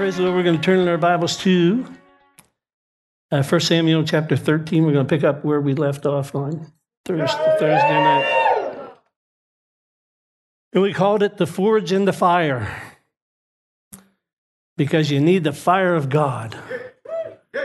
[0.00, 0.34] praise the Lord.
[0.34, 1.84] We're going to turn in our Bibles to
[3.30, 4.86] uh, 1 Samuel chapter 13.
[4.86, 6.72] We're going to pick up where we left off on
[7.04, 8.92] Thursday, Thursday night.
[10.72, 12.96] And we called it the forge and the fire
[14.78, 16.56] because you need the fire of God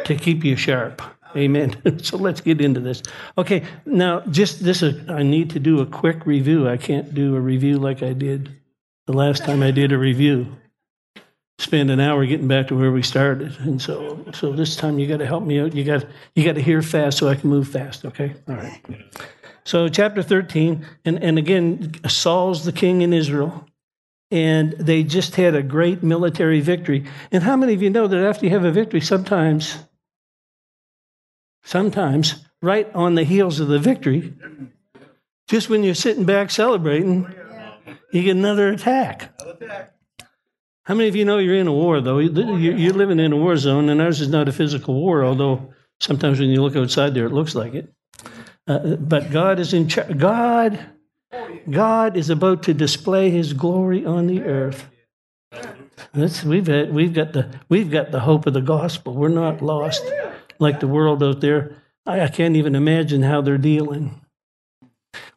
[0.03, 1.01] to keep you sharp.
[1.37, 1.99] Amen.
[2.03, 3.01] so let's get into this.
[3.37, 6.67] Okay, now just this, uh, I need to do a quick review.
[6.67, 8.53] I can't do a review like I did
[9.05, 10.57] the last time I did a review
[11.57, 13.57] spend an hour getting back to where we started.
[13.59, 15.73] And so, so this time you got to help me out.
[15.73, 16.05] You got
[16.35, 18.05] you got to hear fast so I can move fast.
[18.05, 18.81] Okay, all right.
[19.63, 23.65] So chapter thirteen, and and again, Saul's the king in Israel,
[24.31, 27.05] and they just had a great military victory.
[27.31, 29.77] And how many of you know that after you have a victory, sometimes,
[31.63, 34.33] sometimes right on the heels of the victory,
[35.47, 37.33] just when you're sitting back celebrating,
[38.11, 39.31] you get another attack.
[40.85, 42.19] How many of you know you're in a war, though?
[42.19, 46.39] You're living in a war zone, and ours is not a physical war, although sometimes
[46.39, 47.91] when you look outside there, it looks like it.
[48.67, 50.17] Uh, but God is in charge.
[50.17, 50.79] God,
[51.69, 54.87] God is about to display His glory on the earth.
[56.13, 59.13] That's, we've, had, we've, got the, we've got the hope of the gospel.
[59.13, 60.03] We're not lost
[60.59, 61.81] like the world out there.
[62.05, 64.21] I, I can't even imagine how they're dealing.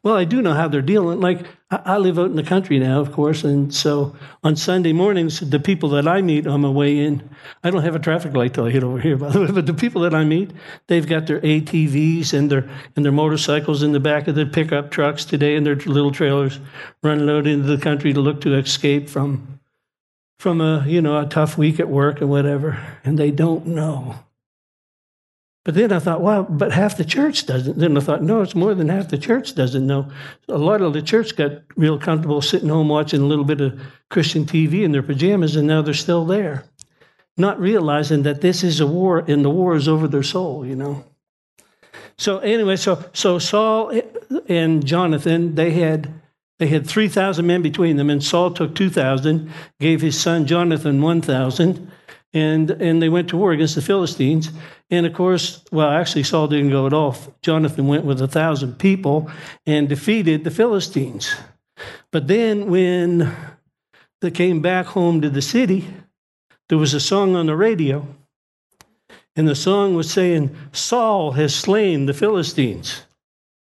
[0.03, 1.21] Well, I do know how they're dealing.
[1.21, 5.41] Like, I live out in the country now, of course, and so on Sunday mornings,
[5.41, 7.29] the people that I meet on my way in,
[7.63, 9.67] I don't have a traffic light till I hit over here, by the way, but
[9.67, 10.51] the people that I meet,
[10.87, 14.91] they've got their ATVs and their and their motorcycles in the back of their pickup
[14.91, 16.59] trucks today and their little trailers
[17.03, 19.61] running out into the country to look to escape from
[20.39, 24.21] from a you know a tough week at work or whatever, and they don't know
[25.69, 27.77] but then I thought, well, but half the church doesn't.
[27.77, 30.11] Then I thought, no, it's more than half the church doesn't know.
[30.49, 33.79] A lot of the church got real comfortable sitting home watching a little bit of
[34.09, 36.65] Christian TV in their pajamas, and now they're still there,
[37.37, 40.75] not realizing that this is a war, and the war is over their soul, you
[40.75, 41.05] know.
[42.17, 43.93] So anyway, so so Saul
[44.49, 46.11] and Jonathan, they had
[46.59, 50.47] they had three thousand men between them, and Saul took two thousand, gave his son
[50.47, 51.93] Jonathan one thousand
[52.33, 54.51] and and they went to war against the Philistines.
[54.91, 57.17] And of course, well, actually, Saul didn't go at all.
[57.43, 59.31] Jonathan went with a thousand people
[59.67, 61.35] and defeated the Philistines.
[62.11, 63.35] But then, when
[64.21, 65.87] they came back home to the city,
[66.69, 68.07] there was a song on the radio,
[69.37, 73.03] and the song was saying, "Saul has slain the Philistines."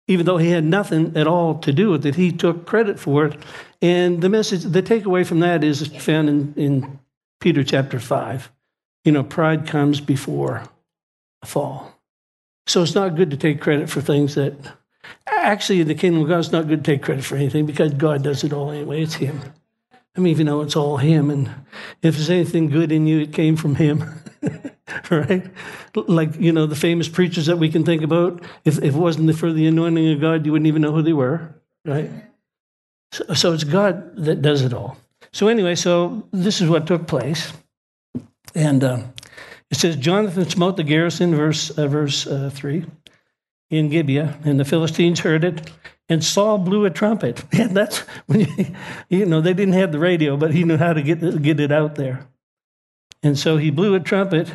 [0.08, 3.26] Even though he had nothing at all to do with it, he took credit for
[3.26, 3.40] it.
[3.80, 6.98] And the message, the takeaway from that is found in, in
[7.42, 8.50] Peter chapter 5.
[9.04, 10.62] You know, pride comes before
[11.42, 11.92] a fall.
[12.69, 14.54] So it's not good to take credit for things that
[15.26, 17.94] actually in the kingdom of God, it's not good to take credit for anything because
[17.94, 19.02] God does it all anyway.
[19.02, 19.41] It's Him.
[20.16, 21.48] I mean, you know it's all Him, and
[22.00, 24.04] if there's anything good in you, it came from Him.
[25.10, 25.44] right?
[25.97, 29.34] Like, you know, the famous preachers that we can think about, if, if it wasn't
[29.36, 31.54] for the anointing of God, you wouldn't even know who they were,
[31.84, 32.10] right?
[33.10, 34.97] So, so it's God that does it all.
[35.33, 37.53] So, anyway, so this is what took place.
[38.55, 39.03] And uh,
[39.71, 42.84] it says, Jonathan smote the garrison, verse, uh, verse uh, 3,
[43.71, 45.71] in Gibeah, and the Philistines heard it.
[46.09, 47.43] And Saul blew a trumpet.
[47.53, 48.66] And that's when you,
[49.09, 51.72] you know, they didn't have the radio, but he knew how to get, get it
[51.72, 52.27] out there.
[53.22, 54.53] And so he blew a trumpet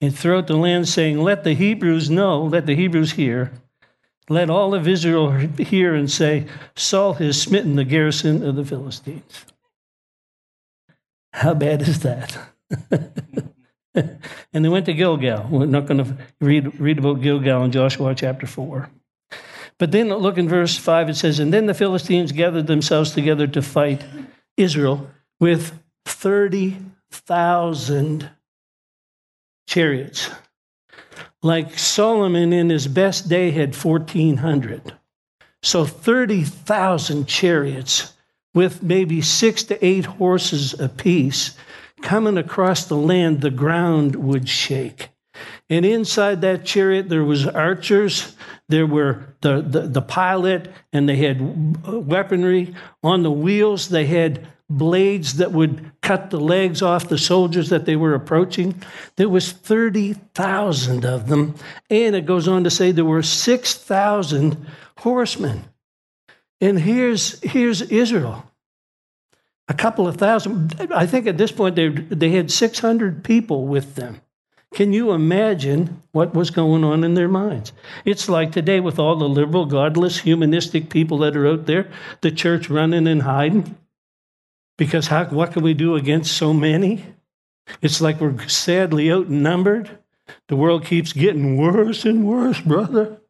[0.00, 3.52] and throughout the land, saying, Let the Hebrews know, let the Hebrews hear
[4.28, 9.44] let all of Israel hear and say, Saul has smitten the garrison of the Philistines.
[11.34, 12.38] How bad is that?
[13.92, 14.18] and
[14.52, 15.48] they went to Gilgal.
[15.50, 18.88] We're not going to read, read about Gilgal in Joshua chapter 4.
[19.76, 23.48] But then look in verse 5, it says, And then the Philistines gathered themselves together
[23.48, 24.04] to fight
[24.56, 28.30] Israel with 30,000
[29.66, 30.30] chariots.
[31.42, 34.92] Like Solomon in his best day had 1,400.
[35.64, 38.13] So 30,000 chariots
[38.54, 41.56] with maybe six to eight horses apiece
[42.00, 45.08] coming across the land, the ground would shake.
[45.68, 48.36] And inside that chariot, there was archers,
[48.68, 52.74] there were the, the, the, pilot, and they had weaponry.
[53.02, 57.86] On the wheels, they had blades that would cut the legs off the soldiers that
[57.86, 58.82] they were approaching.
[59.16, 61.54] There was 30,000 of them.
[61.90, 64.66] And it goes on to say there were 6,000
[64.98, 65.64] horsemen.
[66.64, 68.50] And here's, here's Israel.
[69.68, 70.74] A couple of thousand.
[70.94, 74.22] I think at this point they, they had 600 people with them.
[74.72, 77.72] Can you imagine what was going on in their minds?
[78.06, 81.90] It's like today with all the liberal, godless, humanistic people that are out there,
[82.22, 83.76] the church running and hiding.
[84.78, 87.04] Because how, what can we do against so many?
[87.82, 89.98] It's like we're sadly outnumbered.
[90.48, 93.20] The world keeps getting worse and worse, brother.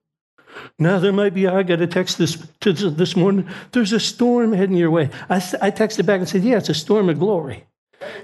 [0.79, 1.47] Now there might be.
[1.47, 3.49] I got a text this this morning.
[3.73, 5.11] There's a storm heading your way.
[5.29, 7.65] I, I texted back and said, "Yeah, it's a storm of glory."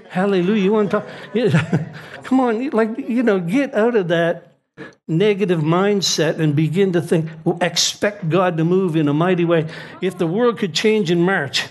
[0.09, 0.63] Hallelujah.
[0.63, 1.09] You want to talk?
[1.33, 1.87] Yeah.
[2.23, 4.53] Come on, like you know, get out of that
[5.07, 7.29] negative mindset and begin to think.
[7.61, 9.67] Expect God to move in a mighty way.
[10.01, 11.67] If the world could change in March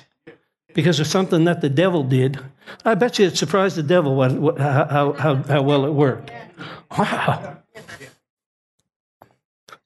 [0.74, 2.38] because of something that the devil did,
[2.84, 6.30] I bet you it surprised the devil what, what, how, how, how well it worked.
[6.96, 7.59] Wow.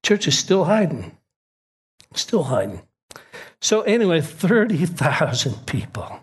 [0.04, 1.16] Church is still hiding.
[2.14, 2.82] Still hiding.
[3.60, 6.20] So, anyway, 30,000 people.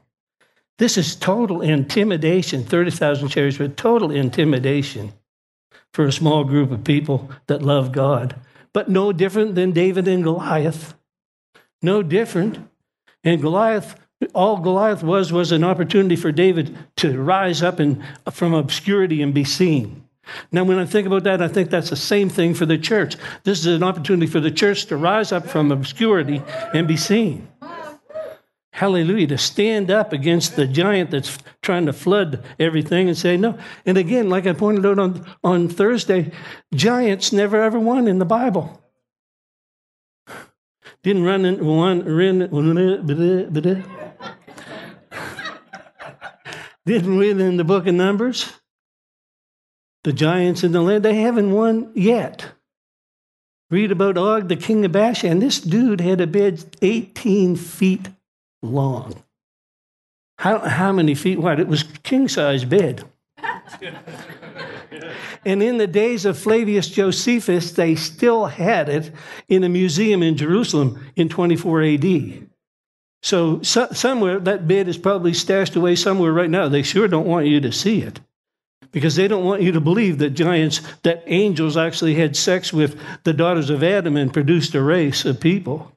[0.77, 2.63] This is total intimidation.
[2.63, 5.13] 30,000 chariots, but total intimidation
[5.93, 8.35] for a small group of people that love God.
[8.71, 10.93] But no different than David and Goliath.
[11.81, 12.59] No different.
[13.23, 13.95] And Goliath
[14.33, 19.33] all Goliath was was an opportunity for David to rise up and, from obscurity and
[19.33, 20.00] be seen.
[20.51, 23.15] Now, when I think about that, I think that's the same thing for the church.
[23.43, 26.41] This is an opportunity for the church to rise up from obscurity
[26.73, 27.47] and be seen.
[28.73, 29.27] Hallelujah.
[29.27, 33.57] To stand up against the giant that's trying to flood everything and say no.
[33.85, 36.31] And again, like I pointed out on, on Thursday,
[36.73, 38.81] giants never ever won in the Bible.
[41.03, 42.39] Didn't run in one, run,
[46.85, 48.60] didn't win in the book of Numbers.
[50.03, 52.53] The giants in the land, they haven't won yet.
[53.69, 55.39] Read about Og, the king of Bashan.
[55.39, 58.09] This dude had a bed 18 feet
[58.61, 59.23] long.
[60.39, 61.59] How, how many feet wide?
[61.59, 63.05] It was king size bed.
[65.45, 69.11] and in the days of Flavius Josephus, they still had it
[69.47, 72.47] in a museum in Jerusalem in 24 AD.
[73.21, 76.67] So, so, somewhere that bed is probably stashed away somewhere right now.
[76.67, 78.19] They sure don't want you to see it
[78.91, 82.99] because they don't want you to believe that giants, that angels actually had sex with
[83.23, 85.91] the daughters of Adam and produced a race of people.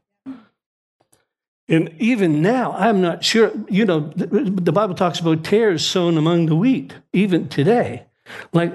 [1.68, 6.46] And even now, I'm not sure, you know, the Bible talks about tares sown among
[6.46, 8.04] the wheat, even today.
[8.52, 8.72] Like,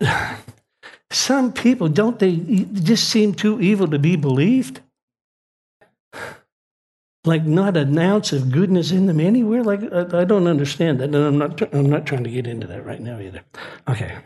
[1.10, 2.36] some people, don't they
[2.72, 4.80] just seem too evil to be believed?
[7.24, 9.62] Like not an ounce of goodness in them anywhere.
[9.62, 11.74] Like I, I don't understand that, and I'm not.
[11.74, 13.42] I'm not trying to get into that right now either.
[13.88, 14.18] Okay,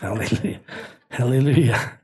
[0.00, 0.60] hallelujah,
[1.10, 1.98] hallelujah.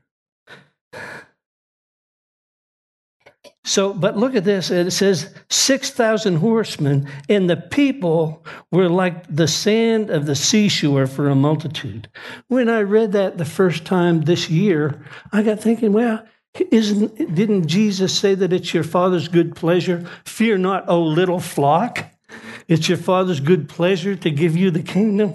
[3.63, 4.71] So, but look at this.
[4.71, 11.29] It says 6,000 horsemen, and the people were like the sand of the seashore for
[11.29, 12.09] a multitude.
[12.47, 16.21] When I read that the first time this year, I got thinking, well,
[16.59, 20.09] isn't, didn't Jesus say that it's your Father's good pleasure?
[20.25, 22.05] Fear not, O little flock.
[22.67, 25.33] It's your Father's good pleasure to give you the kingdom.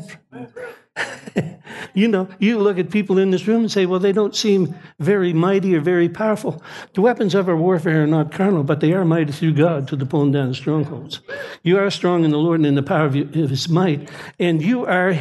[1.95, 4.75] you know, you look at people in this room and say, well, they don't seem
[4.99, 6.63] very mighty or very powerful.
[6.95, 9.97] The weapons of our warfare are not carnal, but they are mighty through God to
[9.97, 11.21] the pulling down of strongholds.
[11.63, 14.09] You are strong in the Lord and in the power of his might.
[14.39, 15.19] And you are,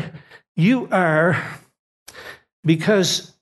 [0.55, 1.61] you are,
[2.63, 3.34] because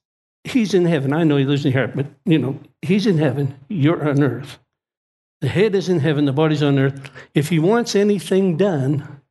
[0.44, 1.14] He's in heaven.
[1.14, 3.58] I know he lives in here, but you know, he's in heaven.
[3.70, 4.60] You're on earth.
[5.42, 7.12] The head is in heaven, the body's on earth.
[7.34, 9.22] If he wants anything done,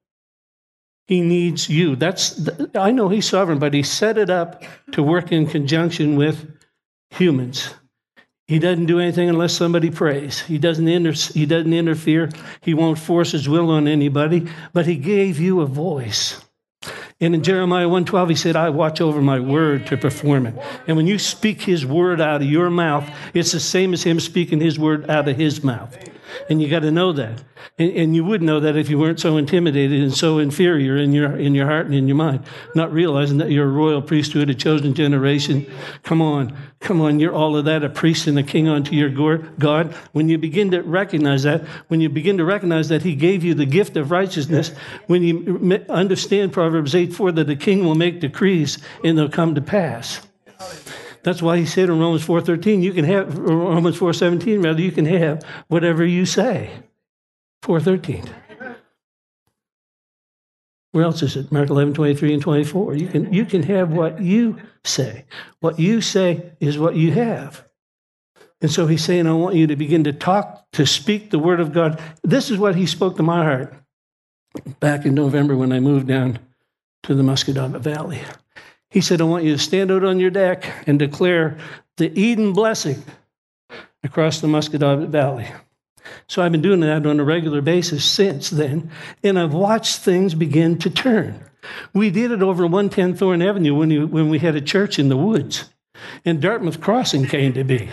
[1.07, 1.97] he needs you.
[1.97, 6.17] That's the, I know he's sovereign, but he set it up to work in conjunction
[6.17, 6.55] with
[7.11, 7.75] humans.
[8.47, 10.41] He doesn't do anything unless somebody prays.
[10.41, 12.29] He doesn't, inter- he doesn't interfere.
[12.61, 16.45] He won't force his will on anybody, but he gave you a voice.
[17.23, 20.55] And in Jeremiah 1:12 he said, "I watch over my word to perform it."
[20.89, 24.19] And when you speak his word out of your mouth, it's the same as him
[24.19, 25.97] speaking his word out of his mouth.
[26.49, 27.43] And you got to know that.
[27.79, 31.13] And, and, you would know that if you weren't so intimidated and so inferior in
[31.13, 34.51] your, in your heart and in your mind, not realizing that you're a royal priesthood,
[34.51, 35.67] a chosen generation.
[36.03, 39.39] Come on, come on, you're all of that, a priest and a king unto your
[39.39, 39.95] God.
[40.13, 43.55] When you begin to recognize that, when you begin to recognize that He gave you
[43.55, 44.71] the gift of righteousness,
[45.07, 49.55] when you understand Proverbs 8 4 that the king will make decrees and they'll come
[49.55, 50.21] to pass.
[51.23, 55.07] That's why he said in Romans 4:13, you can have Romans 4:17 rather you can
[55.07, 56.71] have whatever you say.
[57.63, 58.25] 413.
[60.93, 61.51] Where else is it?
[61.51, 62.95] Mark 11, 23 and 24.
[62.97, 65.25] You can, you can have what you say.
[65.61, 67.65] What you say is what you have.
[68.61, 71.61] And so he's saying, I want you to begin to talk, to speak the word
[71.61, 72.01] of God.
[72.23, 73.75] This is what he spoke to my heart
[74.81, 76.39] back in November when I moved down
[77.05, 78.21] to the Muscatatuck Valley.
[78.93, 81.57] He said, I want you to stand out on your deck and declare
[81.97, 83.03] the Eden blessing
[84.05, 85.49] across the Muscatatuck Valley.
[86.29, 88.91] So I've been doing that on a regular basis since then,
[89.23, 91.43] and I've watched things begin to turn.
[91.95, 95.17] We did it over 110 Thorn Avenue when, when we had a church in the
[95.17, 95.71] woods.
[96.25, 97.89] And Dartmouth Crossing came to be.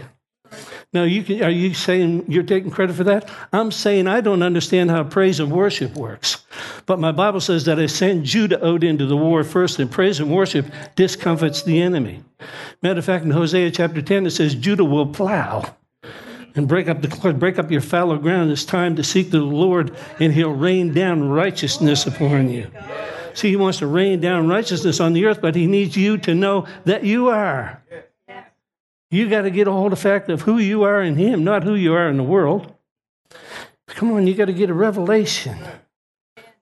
[0.92, 3.30] Now, you can, are you saying you're taking credit for that?
[3.54, 6.44] I'm saying I don't understand how praise and worship works.
[6.88, 10.20] But my Bible says that I sent Judah out into the war first, and praise
[10.20, 10.66] and worship
[10.96, 12.24] discomfits the enemy.
[12.82, 15.76] Matter of fact, in Hosea chapter 10, it says Judah will plow
[16.56, 18.50] and break up the break up your fallow ground.
[18.50, 22.70] It's time to seek the Lord, and He'll rain down righteousness upon you.
[23.36, 26.34] See, He wants to rain down righteousness on the earth, but He needs you to
[26.34, 27.84] know that you are.
[29.12, 31.44] You got to get a hold of the fact of who you are in Him,
[31.44, 32.74] not who you are in the world.
[33.88, 35.58] Come on, you got to get a revelation.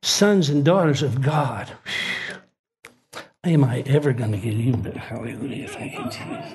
[0.02, 1.72] Sons and daughters of God.
[3.44, 5.00] Am I ever going to get even better?
[5.00, 5.68] Hallelujah.
[5.68, 6.54] Thank you, Jesus.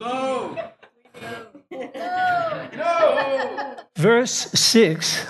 [0.00, 0.56] No.
[2.76, 3.76] No.
[3.96, 5.26] Verse 6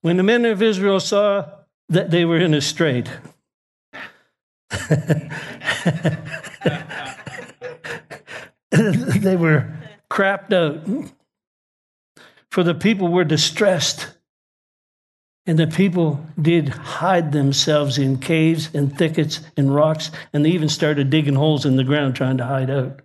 [0.00, 1.50] When the men of Israel saw
[1.88, 3.10] that they were in a strait,
[8.70, 9.72] they were
[10.10, 11.10] crapped out.
[12.50, 14.08] For the people were distressed.
[15.46, 20.70] And the people did hide themselves in caves and thickets and rocks, and they even
[20.70, 23.02] started digging holes in the ground trying to hide out.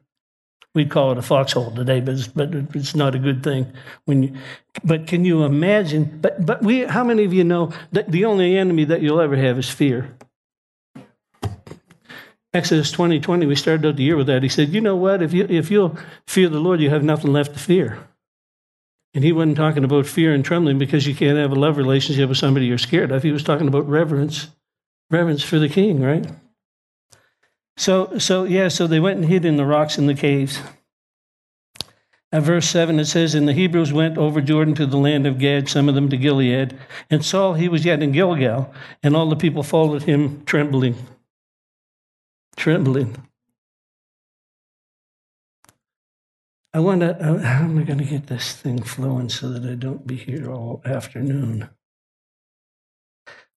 [0.74, 3.74] We'd call it a foxhole today, but it's, but it's not a good thing.
[4.06, 4.34] When you,
[4.84, 6.20] but can you imagine?
[6.22, 9.36] But but we, how many of you know that the only enemy that you'll ever
[9.36, 10.16] have is fear?
[12.54, 14.42] Exodus 20, 20, we started out the year with that.
[14.42, 15.22] He said, You know what?
[15.22, 18.00] If, you, if you'll fear the Lord, you have nothing left to fear.
[19.14, 22.30] And he wasn't talking about fear and trembling because you can't have a love relationship
[22.30, 23.24] with somebody you're scared of.
[23.24, 24.48] He was talking about reverence,
[25.12, 26.26] reverence for the king, right?
[27.78, 30.60] So, so yeah, so they went and hid in the rocks in the caves.
[32.32, 35.40] At verse 7, it says, And the Hebrews went over Jordan to the land of
[35.40, 36.78] Gad, some of them to Gilead.
[37.10, 40.96] And Saul, he was yet in Gilgal, and all the people followed him trembling
[42.60, 43.16] trembling.
[46.74, 49.68] I want to, uh, how am I going to get this thing flowing so that
[49.68, 51.70] I don't be here all afternoon?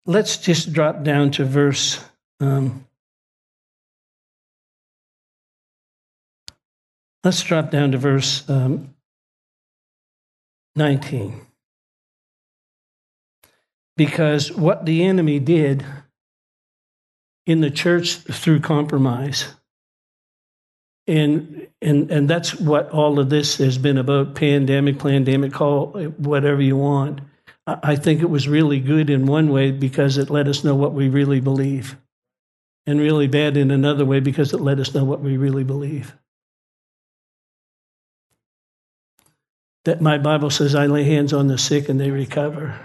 [0.07, 2.03] Let's just drop down to verse.
[2.41, 2.87] Um,
[7.23, 8.95] let's drop down to verse um,
[10.77, 11.47] 19.
[13.97, 15.85] Because what the enemy did
[17.47, 19.55] in the church through compromise.
[21.07, 26.63] And, and, and that's what all of this has been about pandemic, pandemic, call whatever
[26.63, 27.21] you want.
[27.67, 30.95] I think it was really good in one way because it let us know what
[30.95, 31.97] we really believe,
[32.87, 36.17] and really bad in another way because it let us know what we really believe.
[39.85, 42.79] That my Bible says I lay hands on the sick and they recover.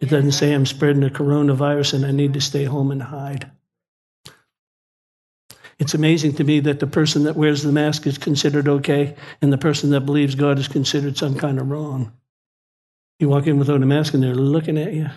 [0.00, 3.50] It doesn't say I'm spreading the coronavirus and I need to stay home and hide.
[5.78, 9.52] It's amazing to me that the person that wears the mask is considered okay, and
[9.52, 12.12] the person that believes God is considered some kind of wrong.
[13.20, 15.08] You walk in without a mask, and they're looking at you.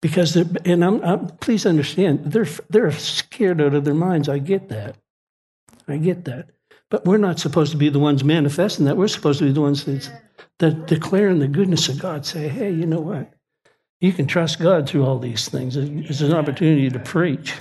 [0.00, 4.28] Because they're, and I'm, I'm, please understand, they're, they're scared out of their minds.
[4.28, 4.96] I get that.
[5.86, 6.48] I get that.
[6.90, 8.96] But we're not supposed to be the ones manifesting that.
[8.96, 10.10] We're supposed to be the ones that,
[10.58, 12.26] that declaring the goodness of God.
[12.26, 13.32] Say, hey, you know what?
[14.00, 15.76] You can trust God through all these things.
[15.76, 17.54] It's an opportunity to preach.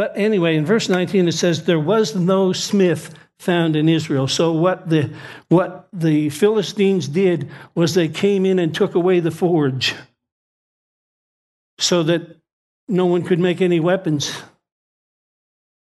[0.00, 4.28] But anyway, in verse 19 it says, There was no smith found in Israel.
[4.28, 5.12] So what the
[5.50, 9.94] what the Philistines did was they came in and took away the forge
[11.76, 12.38] so that
[12.88, 14.42] no one could make any weapons.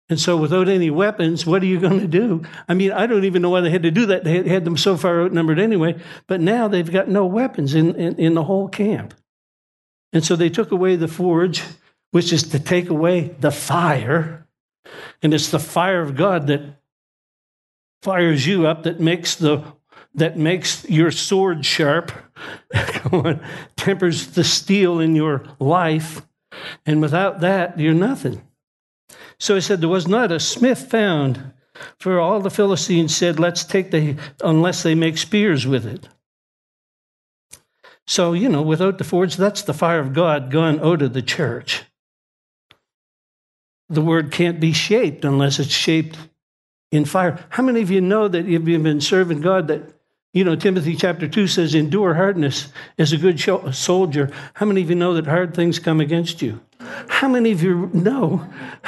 [0.09, 2.45] And so without any weapons, what are you going to do?
[2.69, 4.23] I mean, I don't even know why they had to do that.
[4.23, 8.15] They had them so far outnumbered anyway, but now they've got no weapons in, in,
[8.15, 9.13] in the whole camp.
[10.13, 11.65] And so they took away the forge
[12.15, 14.47] which is to take away the fire.
[15.21, 16.61] And it's the fire of God that
[18.03, 19.65] fires you up, that makes the
[20.15, 22.13] that makes your sword sharp,
[23.77, 26.23] tempers the steel in your life.
[26.87, 28.47] And without that, you're nothing.
[29.41, 31.53] So he said, There was not a smith found,
[31.99, 36.09] for all the Philistines said, Let's take the, unless they make spears with it.
[38.07, 41.21] So, you know, without the forge, that's the fire of God gone out of the
[41.21, 41.83] church
[43.89, 46.17] the word can't be shaped unless it's shaped
[46.91, 47.45] in fire.
[47.51, 49.95] How many of you know that if you've been serving God that
[50.33, 53.39] you know, Timothy chapter 2 says, endure hardness as a good
[53.73, 54.33] soldier.
[54.55, 56.61] How many of you know that hard things come against you?
[57.09, 58.45] How many of you know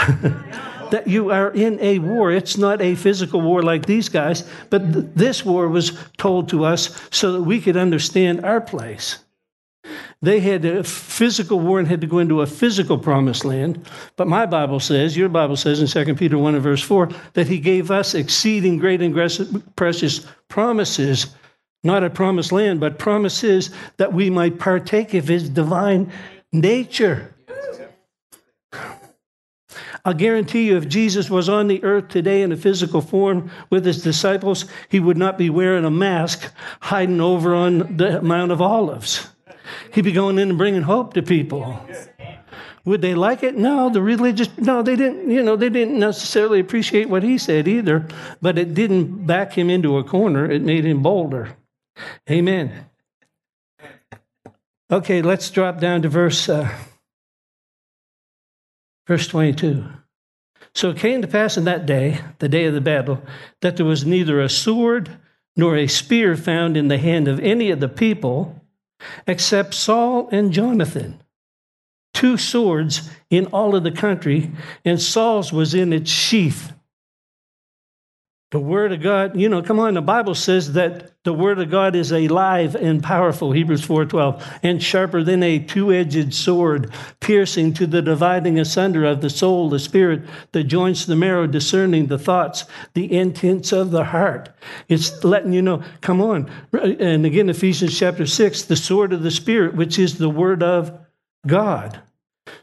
[0.90, 2.32] that you are in a war.
[2.32, 6.64] It's not a physical war like these guys, but th- this war was told to
[6.64, 9.18] us so that we could understand our place.
[10.22, 13.86] They had a physical war and had to go into a physical promised land.
[14.16, 17.48] But my Bible says, your Bible says in 2 Peter 1 and verse 4, that
[17.48, 19.14] he gave us exceeding great and
[19.76, 21.26] precious promises,
[21.84, 26.10] not a promised land, but promises that we might partake of his divine
[26.52, 27.34] nature.
[30.04, 33.84] I'll guarantee you, if Jesus was on the earth today in a physical form with
[33.84, 38.62] his disciples, he would not be wearing a mask hiding over on the Mount of
[38.62, 39.28] Olives.
[39.92, 41.80] He'd be going in and bringing hope to people.
[42.84, 43.58] Would they like it?
[43.58, 47.66] No, the religious, no, they didn't, you know, they didn't necessarily appreciate what he said
[47.66, 48.06] either,
[48.40, 50.48] but it didn't back him into a corner.
[50.48, 51.56] It made him bolder.
[52.30, 52.86] Amen.
[54.88, 56.70] Okay, let's drop down to verse, uh,
[59.08, 59.84] verse 22.
[60.72, 63.20] So it came to pass in that day, the day of the battle,
[63.62, 65.10] that there was neither a sword
[65.56, 68.62] nor a spear found in the hand of any of the people
[69.26, 71.22] except Saul and Jonathan.
[72.14, 74.50] Two swords in all of the country,
[74.84, 76.72] and Saul's was in its sheath.
[78.52, 81.68] The Word of God, you know, come on, the Bible says that the Word of
[81.68, 87.88] God is alive and powerful, Hebrews 4.12, and sharper than a two-edged sword, piercing to
[87.88, 90.22] the dividing asunder of the soul, the spirit,
[90.52, 94.50] the joints, the marrow, discerning the thoughts, the intents of the heart.
[94.86, 96.48] It's letting you know, come on.
[96.72, 100.96] And again, Ephesians chapter 6, the sword of the Spirit, which is the Word of
[101.48, 102.00] God.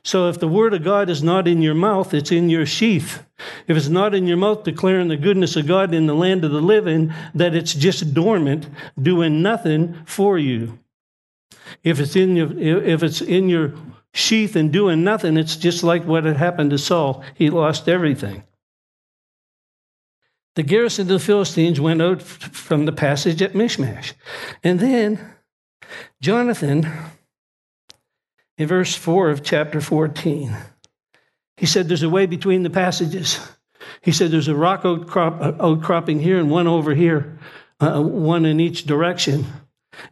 [0.03, 3.23] So if the word of God is not in your mouth, it's in your sheath.
[3.67, 6.51] If it's not in your mouth declaring the goodness of God in the land of
[6.51, 8.67] the living, that it's just dormant,
[9.01, 10.79] doing nothing for you.
[11.83, 13.73] If it's in your if it's in your
[14.13, 17.23] sheath and doing nothing, it's just like what had happened to Saul.
[17.33, 18.43] He lost everything.
[20.55, 24.13] The garrison of the Philistines went out from the passage at Michmash.
[24.63, 25.33] And then
[26.21, 26.87] Jonathan
[28.57, 30.55] in verse 4 of chapter 14.
[31.57, 33.39] He said there's a way between the passages.
[34.01, 37.37] He said there's a rock outcrop, outcropping here and one over here,
[37.79, 39.45] uh, one in each direction.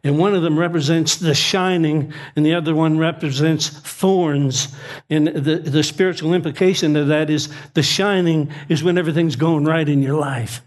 [0.04, 4.68] And one of them represents the shining, and the other one represents thorns.
[5.10, 9.88] And the, the spiritual implication of that is the shining is when everything's going right
[9.88, 10.62] in your life.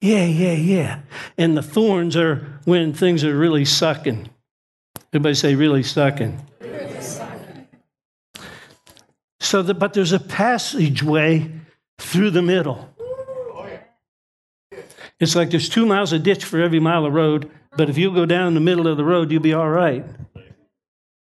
[0.00, 1.00] Yeah, yeah, yeah.
[1.36, 4.30] And the thorns are when things are really sucking.
[5.12, 6.40] Everybody say, really sucking.
[9.50, 11.50] So that, but there's a passageway
[11.98, 12.88] through the middle.
[15.18, 18.14] It's like there's two miles of ditch for every mile of road, but if you
[18.14, 20.04] go down the middle of the road, you'll be all right.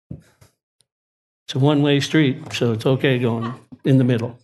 [0.10, 3.54] It's a one way street, so it's okay going
[3.86, 4.40] in the middle.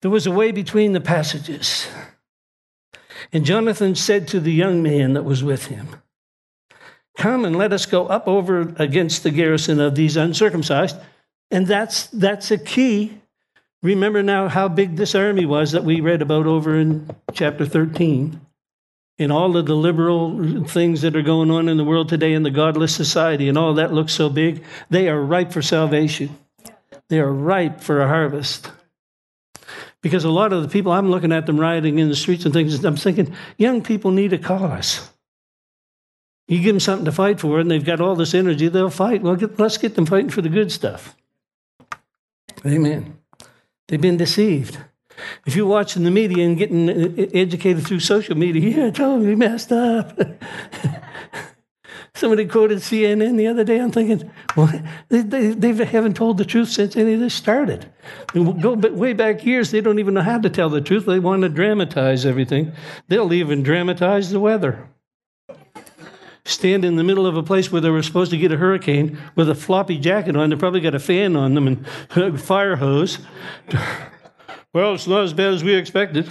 [0.00, 1.86] There was a way between the passages.
[3.30, 5.96] And Jonathan said to the young man that was with him,
[7.18, 10.96] Come and let us go up over against the garrison of these uncircumcised
[11.52, 13.20] and that's, that's a key.
[13.82, 18.40] Remember now how big this army was that we read about over in chapter 13.
[19.18, 22.42] And all of the liberal things that are going on in the world today in
[22.42, 26.36] the godless society and all that looks so big, they are ripe for salvation.
[27.08, 28.70] They are ripe for a harvest.
[30.00, 32.54] Because a lot of the people, I'm looking at them rioting in the streets and
[32.54, 35.10] things, I'm thinking, young people need a cause.
[36.48, 39.22] You give them something to fight for, and they've got all this energy, they'll fight.
[39.22, 41.14] Well, get, let's get them fighting for the good stuff.
[42.64, 43.18] Amen.
[43.88, 44.78] They've been deceived.
[45.46, 49.34] If you're watching the media and getting uh, uh, educated through social media, yeah, totally
[49.34, 50.18] messed up.
[52.14, 53.80] Somebody quoted CNN the other day.
[53.80, 54.70] I'm thinking, well,
[55.08, 57.90] they, they, they, haven't told the truth since any of this started.
[58.34, 61.06] Go way back years, they don't even know how to tell the truth.
[61.06, 62.72] They want to dramatize everything.
[63.08, 64.88] They'll even dramatize the weather
[66.44, 69.18] stand in the middle of a place where they were supposed to get a hurricane
[69.36, 70.50] with a floppy jacket on.
[70.50, 73.18] They probably got a fan on them and a fire hose.
[74.74, 76.30] well, it's not as bad as we expected.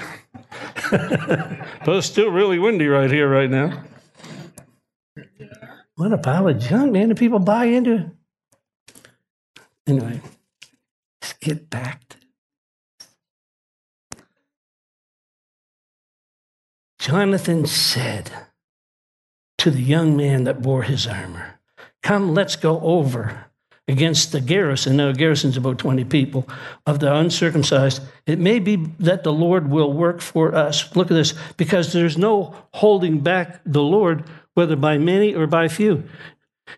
[0.92, 3.84] but it's still really windy right here, right now.
[5.96, 7.10] What a pile of junk, man.
[7.10, 8.06] Do people buy into it?
[9.88, 10.22] Anyway,
[11.22, 12.18] let's get back to
[17.02, 18.32] Jonathan said,
[19.62, 21.60] to the young man that bore his armor.
[22.02, 23.46] Come, let's go over
[23.88, 24.98] against the garrison.
[24.98, 26.50] Now, a garrison's about 20 people
[26.88, 28.02] of the uncircumcised.
[28.26, 30.96] It may be that the Lord will work for us.
[30.96, 34.24] Look at this, because there's no holding back the Lord,
[34.56, 36.06] whether by many or by few.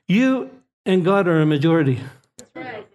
[0.09, 0.49] You
[0.85, 2.01] and God are a majority.
[2.53, 2.85] Right.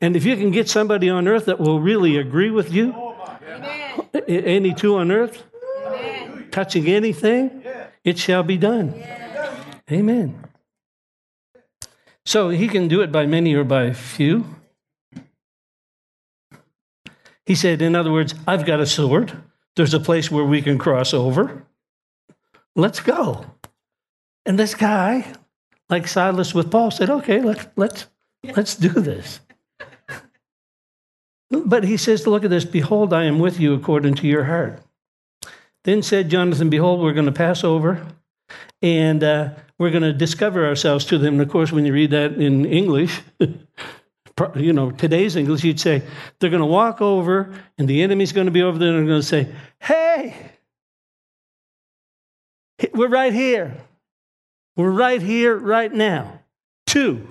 [0.00, 2.94] And if you can get somebody on earth that will really agree with you,
[4.28, 5.42] any two on earth,
[6.52, 7.61] touching anything,
[8.04, 8.94] it shall be done.
[9.90, 10.44] Amen.
[12.24, 14.44] So he can do it by many or by few.
[17.44, 19.32] He said, in other words, I've got a sword.
[19.74, 21.66] There's a place where we can cross over.
[22.76, 23.44] Let's go.
[24.46, 25.32] And this guy,
[25.88, 28.06] like Silas with Paul, said, okay, let's, let's,
[28.56, 29.40] let's do this.
[31.50, 34.80] But he says, look at this, behold, I am with you according to your heart.
[35.84, 38.06] Then said Jonathan, behold, we're going to pass over
[38.80, 41.34] and uh, we're going to discover ourselves to them.
[41.34, 46.02] And of course, when you read that in English, you know, today's English, you'd say,
[46.38, 49.06] they're going to walk over and the enemy's going to be over there and they're
[49.06, 49.48] going to say,
[49.80, 50.52] hey,
[52.94, 53.76] we're right here.
[54.76, 56.40] We're right here, right now.
[56.86, 57.28] Two.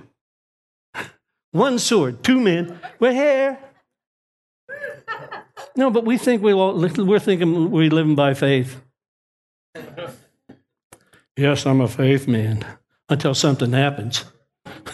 [1.52, 2.78] One sword, two men.
[2.98, 3.58] We're here.
[5.76, 8.80] No, but we think we we're thinking we're living by faith.
[11.36, 12.64] Yes, I'm a faith man
[13.08, 14.24] until something happens.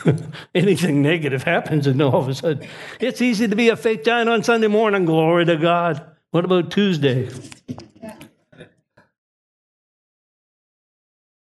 [0.54, 2.68] Anything negative happens, and all of a sudden,
[3.00, 5.04] it's easy to be a faith giant on Sunday morning.
[5.04, 6.04] Glory to God.
[6.30, 7.28] What about Tuesday?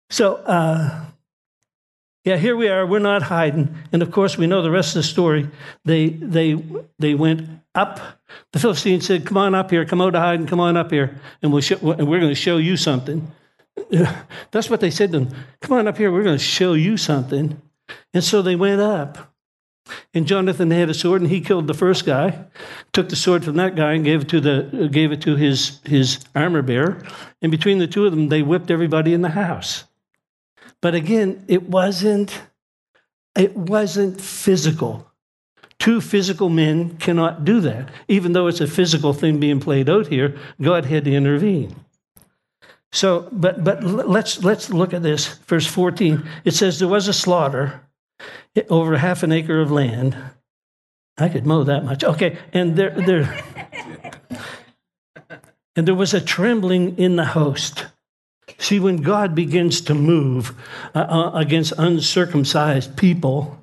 [0.10, 1.06] So, uh,
[2.24, 2.86] yeah, here we are.
[2.86, 5.50] We're not hiding, and of course, we know the rest of the story.
[5.84, 6.64] They they
[7.00, 8.00] they went up.
[8.52, 9.86] The Philistines said, "Come on up here.
[9.86, 10.48] Come out of hiding.
[10.48, 13.32] Come on up here, and we'll show, we're going to show you something."
[14.52, 15.36] That's what they said to them.
[15.62, 16.12] Come on up here.
[16.12, 17.62] We're going to show you something.
[18.14, 19.34] And so they went up.
[20.14, 22.46] And Jonathan had a sword, and he killed the first guy.
[22.94, 25.80] Took the sword from that guy and gave it to the gave it to his
[25.86, 27.04] his armor bearer.
[27.42, 29.84] And between the two of them, they whipped everybody in the house.
[30.82, 32.42] But again, it wasn't
[33.38, 35.12] it wasn't physical.
[35.86, 37.90] Two physical men cannot do that.
[38.08, 41.76] Even though it's a physical thing being played out here, God had to intervene.
[42.92, 45.28] So, but but let's let's look at this.
[45.46, 46.28] Verse 14.
[46.44, 47.82] It says there was a slaughter
[48.68, 50.18] over half an acre of land.
[51.20, 52.04] I could mow that much.
[52.04, 53.44] Okay, and there there
[55.76, 57.86] and there was a trembling in the host.
[58.58, 60.56] See, when God begins to move
[60.96, 63.60] uh, uh against uncircumcised people,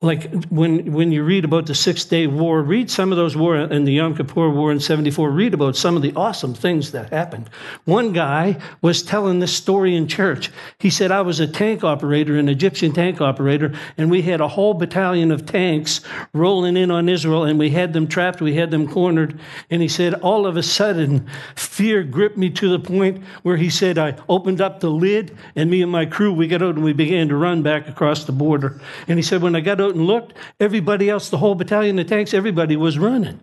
[0.00, 3.56] like when when you read about the Six Day War, read some of those war
[3.56, 5.28] and the Yom Kippur War in '74.
[5.28, 7.50] Read about some of the awesome things that happened.
[7.84, 10.52] One guy was telling this story in church.
[10.78, 14.46] He said, "I was a tank operator, an Egyptian tank operator, and we had a
[14.46, 16.00] whole battalion of tanks
[16.32, 19.88] rolling in on Israel, and we had them trapped, we had them cornered." And he
[19.88, 24.14] said, "All of a sudden, fear gripped me to the point where he said, I
[24.28, 27.26] opened up the lid, and me and my crew we got out and we began
[27.30, 30.06] to run back across the border." And he said, "When I got out." Out and
[30.06, 33.40] looked, everybody else, the whole battalion of tanks, everybody was running.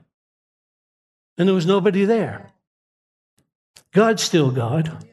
[1.37, 2.51] And there was nobody there.
[3.93, 5.05] God's still God.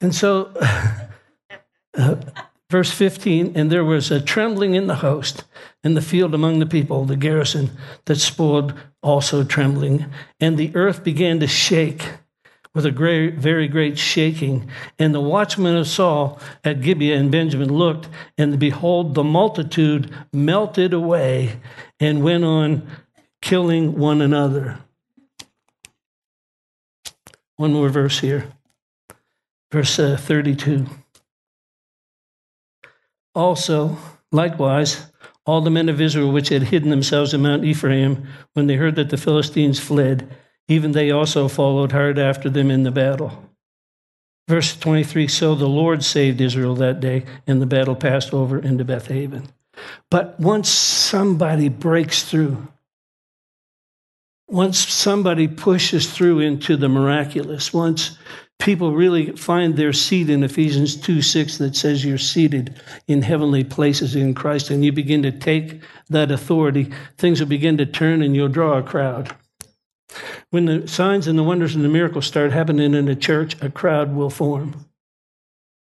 [0.00, 0.52] And so,
[1.96, 2.14] uh,
[2.70, 5.44] verse 15, and there was a trembling in the host,
[5.82, 7.70] in the field among the people, the garrison
[8.04, 10.06] that spoiled also trembling,
[10.38, 12.08] and the earth began to shake
[12.78, 14.70] with a great, very great shaking.
[15.00, 20.92] And the watchmen of Saul at Gibeah and Benjamin looked, and behold, the multitude melted
[20.92, 21.58] away
[21.98, 22.86] and went on
[23.42, 24.78] killing one another.
[27.56, 28.46] One more verse here,
[29.72, 30.86] verse uh, 32.
[33.34, 33.98] Also,
[34.30, 35.04] likewise,
[35.44, 38.94] all the men of Israel which had hidden themselves in Mount Ephraim, when they heard
[38.94, 40.32] that the Philistines fled,
[40.68, 43.42] even they also followed hard after them in the battle.
[44.48, 48.84] Verse 23 So the Lord saved Israel that day, and the battle passed over into
[48.84, 49.48] Bethaven.
[50.10, 52.68] But once somebody breaks through,
[54.48, 58.16] once somebody pushes through into the miraculous, once
[58.58, 63.64] people really find their seat in Ephesians 2 6 that says you're seated in heavenly
[63.64, 68.22] places in Christ, and you begin to take that authority, things will begin to turn
[68.22, 69.34] and you'll draw a crowd.
[70.50, 73.70] When the signs and the wonders and the miracles start happening in a church, a
[73.70, 74.86] crowd will form.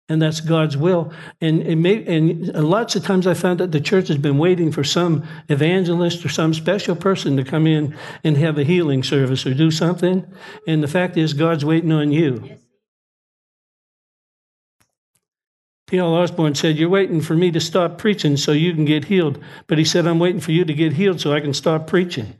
[0.09, 1.13] And that's God's will.
[1.41, 4.71] And, it may, and lots of times I found that the church has been waiting
[4.71, 9.47] for some evangelist or some special person to come in and have a healing service
[9.47, 10.27] or do something.
[10.67, 12.59] And the fact is, God's waiting on you.
[15.87, 16.15] T.L.
[16.15, 19.43] Osborn said, You're waiting for me to stop preaching so you can get healed.
[19.67, 22.37] But he said, I'm waiting for you to get healed so I can stop preaching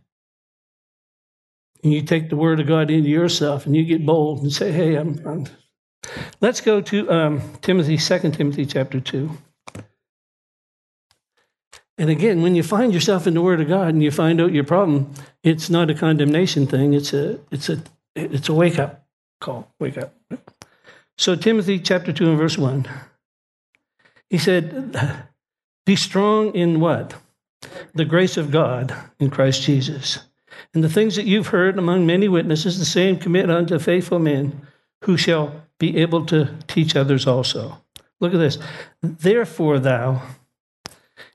[1.83, 4.71] and you take the word of God into yourself and you get bold and say,
[4.73, 5.21] hey, I'm.
[5.27, 5.47] I'm.
[6.41, 9.31] Let's go to um, Timothy, 2 Timothy chapter 2.
[11.99, 14.53] And again, when you find yourself in the Word of God and you find out
[14.53, 15.13] your problem,
[15.45, 16.95] it's not a condemnation thing.
[16.95, 17.83] It's a it's a
[18.17, 19.07] it's a wake up
[19.41, 19.73] call.
[19.79, 20.15] Wake up.
[21.17, 22.89] So Timothy chapter two and verse one.
[24.31, 24.99] He said,
[25.87, 27.15] "Be strong in what
[27.95, 30.19] the grace of God in Christ Jesus,
[30.75, 34.67] and the things that you've heard among many witnesses, the same commit unto faithful men
[35.05, 37.83] who shall be able to teach others also."
[38.21, 38.59] Look at this.
[39.03, 40.23] Therefore, thou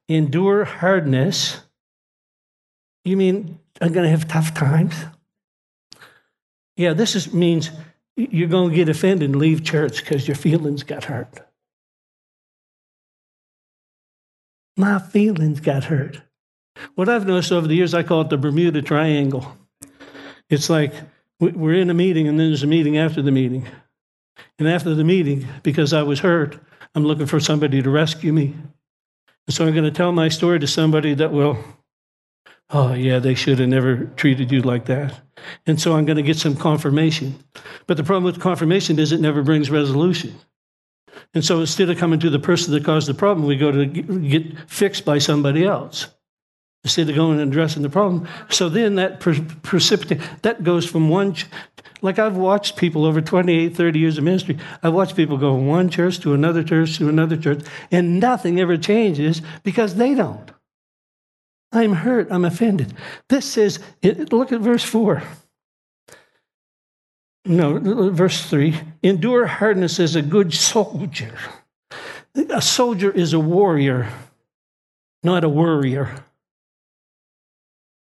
[0.08, 1.62] endure hardness.
[3.04, 4.96] You mean I'm going to have tough times?
[6.78, 7.72] Yeah, this is, means
[8.16, 11.40] you're going to get offended and leave church because your feelings got hurt.
[14.78, 16.22] My feelings got hurt.
[16.96, 19.58] What I've noticed over the years, I call it the Bermuda Triangle.
[20.50, 20.94] It's like
[21.40, 23.68] we're in a meeting and then there's a meeting after the meeting.
[24.60, 26.60] And after the meeting, because I was hurt,
[26.96, 28.56] I'm looking for somebody to rescue me.
[29.48, 31.58] And so I'm going to tell my story to somebody that will,
[32.70, 35.20] oh, yeah, they should have never treated you like that.
[35.66, 37.36] And so I'm going to get some confirmation.
[37.86, 40.36] But the problem with confirmation is it never brings resolution.
[41.34, 43.86] And so instead of coming to the person that caused the problem, we go to
[43.86, 46.08] get fixed by somebody else
[46.84, 48.28] instead of going and addressing the problem.
[48.50, 51.36] So then that precipitate that goes from one
[52.02, 55.68] like I've watched people over 28, 30 years of ministry, I've watched people go from
[55.68, 60.52] one church to another church to another church, and nothing ever changes because they don't.
[61.72, 62.94] I'm hurt, I'm offended.
[63.30, 65.24] This says, look at verse 4.
[67.46, 71.38] No, verse 3 endure hardness as a good soldier.
[72.36, 74.08] A soldier is a warrior,
[75.24, 76.24] not a worrier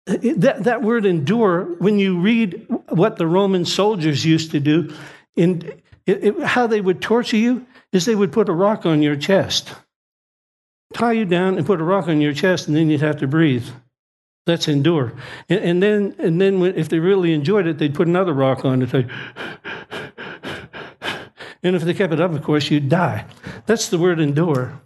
[0.10, 4.94] that, that word endure, when you read what the Roman soldiers used to do,
[5.36, 5.62] in
[6.06, 9.16] it, it, how they would torture you is they would put a rock on your
[9.16, 9.74] chest,
[10.94, 13.28] tie you down and put a rock on your chest, and then you'd have to
[13.28, 13.68] breathe.
[14.46, 15.14] That's endure.
[15.48, 18.66] And, and then, and then when, if they really enjoyed it, they'd put another rock
[18.66, 18.94] on it.
[21.62, 23.26] And if they kept it up, of course, you'd die.
[23.68, 24.82] That's the word endure.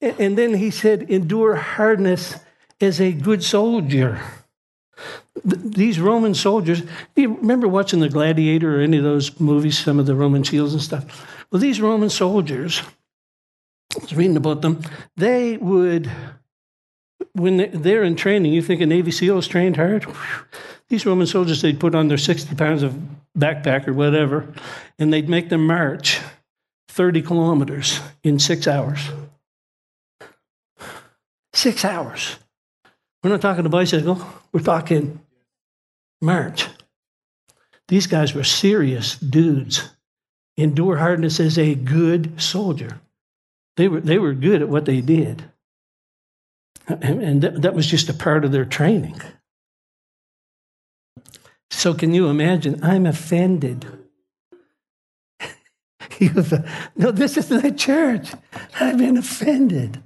[0.00, 2.36] And then he said, endure hardness
[2.80, 4.20] is a good soldier.
[5.44, 6.82] These Roman soldiers,
[7.14, 10.72] you remember watching The Gladiator or any of those movies, some of the Roman shields
[10.72, 11.46] and stuff?
[11.50, 12.82] Well, these Roman soldiers,
[13.96, 14.82] I was reading about them,
[15.16, 16.10] they would,
[17.32, 20.06] when they're in training, you think a Navy SEAL is trained hard?
[20.88, 22.98] These Roman soldiers, they'd put on their 60 pounds of
[23.36, 24.52] backpack or whatever,
[24.98, 26.20] and they'd make them march
[26.88, 29.08] 30 kilometers in six hours.
[31.52, 32.36] Six hours.
[33.22, 35.20] We're not talking a bicycle, we're talking
[36.20, 36.68] march.
[37.88, 39.90] These guys were serious dudes.
[40.56, 43.00] Endure hardness as a good soldier.
[43.76, 45.44] They were, they were good at what they did.
[46.86, 49.20] And, and that, that was just a part of their training.
[51.70, 52.82] So, can you imagine?
[52.82, 53.86] I'm offended.
[56.96, 58.32] no, this isn't the church.
[58.80, 60.02] I've been offended.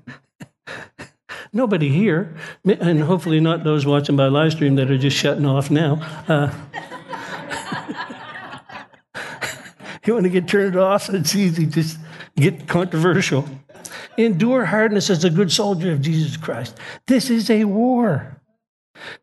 [1.53, 2.35] Nobody here,
[2.65, 6.01] and hopefully not those watching by live stream that are just shutting off now.
[6.27, 6.51] Uh,
[10.07, 11.11] you want to get turned off?
[11.11, 11.67] It's easy.
[11.67, 11.99] Just
[12.37, 13.47] get controversial.
[14.17, 16.79] Endure hardness as a good soldier of Jesus Christ.
[17.07, 18.41] This is a war.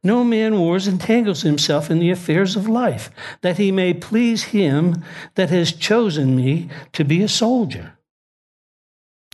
[0.04, 3.10] No man wars entangles himself in the affairs of life,
[3.42, 5.04] that he may please him
[5.36, 7.94] that has chosen me to be a soldier.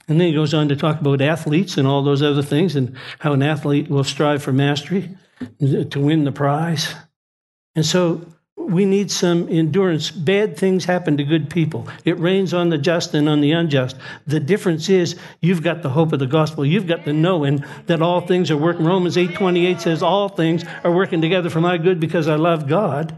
[0.08, 2.96] And then he goes on to talk about athletes and all those other things and
[3.20, 5.10] how an athlete will strive for mastery
[5.60, 6.94] to win the prize.
[7.76, 8.26] And so
[8.68, 10.12] we need some endurance.
[10.12, 11.88] Bad things happen to good people.
[12.04, 13.96] It rains on the just and on the unjust.
[14.28, 16.66] The difference is you've got the hope of the gospel.
[16.66, 18.86] You've got the knowing that all things are working.
[18.86, 23.16] Romans 8:28 says all things are working together for my good because I love God.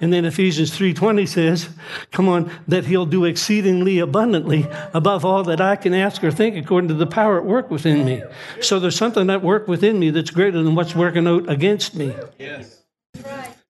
[0.00, 1.68] And then Ephesians 3:20 says,
[2.10, 6.56] come on, that he'll do exceedingly abundantly above all that I can ask or think
[6.56, 8.22] according to the power at work within me.
[8.60, 12.14] So there's something that work within me that's greater than what's working out against me.
[12.38, 12.75] Yes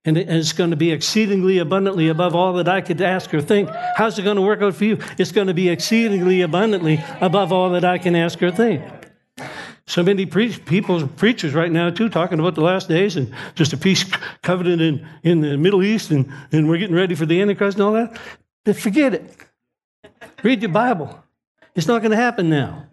[0.07, 3.69] and it's going to be exceedingly abundantly above all that I could ask or think.
[3.97, 4.99] How's it going to work out for you?
[5.19, 8.83] It's going to be exceedingly abundantly above all that I can ask or think.
[9.89, 13.77] So many people, preachers right now, too, talking about the last days and just a
[13.77, 14.05] peace
[14.43, 17.85] covenant in, in the Middle East and, and we're getting ready for the Antichrist and
[17.85, 18.19] all that.
[18.65, 19.37] But forget it.
[20.43, 21.23] Read your Bible.
[21.75, 22.86] It's not going to happen now.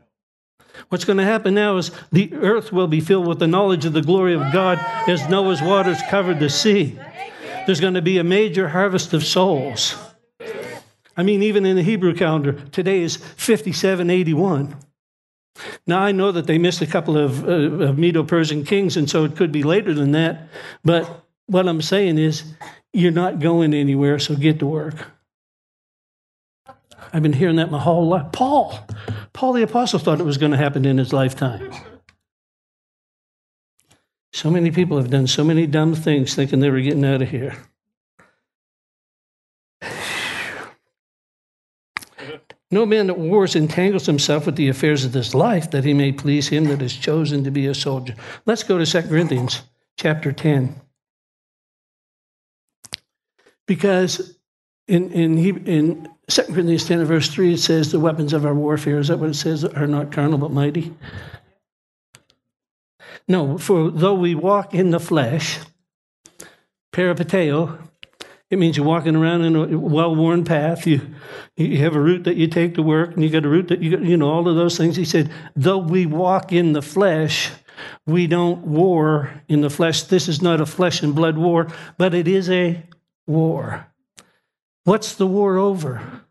[0.89, 3.93] What's going to happen now is the earth will be filled with the knowledge of
[3.93, 6.99] the glory of God as Noah's waters covered the sea.
[7.65, 9.95] There's going to be a major harvest of souls.
[11.15, 14.75] I mean, even in the Hebrew calendar, today is 5781.
[15.85, 19.09] Now, I know that they missed a couple of, uh, of Medo Persian kings, and
[19.09, 20.47] so it could be later than that.
[20.83, 22.43] But what I'm saying is,
[22.91, 25.12] you're not going anywhere, so get to work.
[27.13, 28.31] I've been hearing that my whole life.
[28.31, 28.87] Paul,
[29.33, 31.71] Paul the Apostle thought it was going to happen in his lifetime.
[34.33, 37.29] So many people have done so many dumb things thinking they were getting out of
[37.29, 37.55] here.
[42.71, 46.11] No man that wars entangles himself with the affairs of this life that he may
[46.11, 48.15] please him that is chosen to be a soldier.
[48.47, 49.61] Let's go to 2 Corinthians
[49.95, 50.75] chapter 10.
[53.67, 54.35] Because
[54.87, 58.99] in, in, in 2 Corinthians 10 verse 3, it says, The weapons of our warfare,
[58.99, 59.65] is that what it says?
[59.65, 60.93] Are not carnal but mighty.
[63.27, 65.59] No, for though we walk in the flesh,
[66.93, 67.79] peripateo,
[68.49, 70.85] it means you're walking around in a well-worn path.
[70.85, 71.01] You,
[71.55, 73.81] you have a route that you take to work, and you got a route that
[73.81, 74.95] you you know all of those things.
[74.95, 77.49] He said, though we walk in the flesh,
[78.05, 80.03] we don't war in the flesh.
[80.03, 82.83] This is not a flesh and blood war, but it is a
[83.25, 83.87] war.
[84.85, 86.21] What's the war over?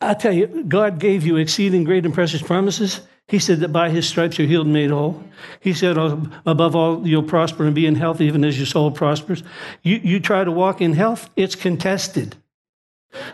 [0.00, 3.00] I tell you, God gave you exceeding great and precious promises.
[3.28, 5.22] He said that by his stripes you're healed and made whole.
[5.60, 8.90] He said, oh, above all, you'll prosper and be in health even as your soul
[8.90, 9.42] prospers.
[9.82, 12.36] You, you try to walk in health, it's contested.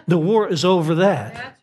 [0.07, 1.58] The war is over that.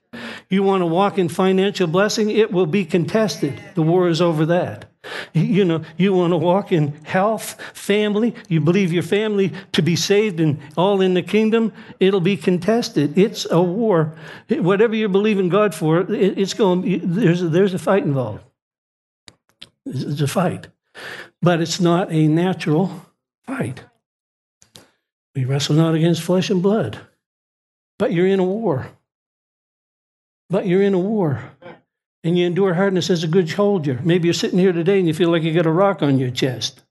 [0.49, 3.61] You want to walk in financial blessing, it will be contested.
[3.75, 4.85] The war is over that.
[5.33, 9.95] You know, you want to walk in health, family, you believe your family to be
[9.95, 13.17] saved and all in the kingdom, it'll be contested.
[13.17, 14.15] It's a war.
[14.49, 18.43] Whatever you believe in God for, it's going, there's, there's a fight involved.
[19.85, 20.67] It's a fight.
[21.41, 23.05] But it's not a natural
[23.45, 23.83] fight.
[25.35, 26.97] We wrestle not against flesh and blood,
[27.99, 28.87] but you're in a war.
[30.49, 31.51] But you're in a war
[32.23, 33.99] and you endure hardness as a good soldier.
[34.03, 36.31] Maybe you're sitting here today and you feel like you got a rock on your
[36.31, 36.81] chest.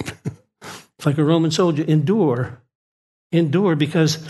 [0.00, 1.84] it's like a Roman soldier.
[1.84, 2.62] Endure.
[3.32, 4.26] Endure because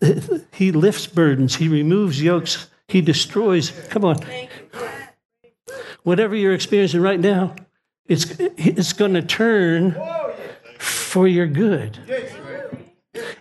[0.52, 3.70] he lifts burdens, he removes yokes, he destroys.
[3.88, 4.16] Come on.
[6.02, 7.54] Whatever you're experiencing right now,
[8.06, 9.96] it's, it's going to turn
[10.78, 11.98] for your good.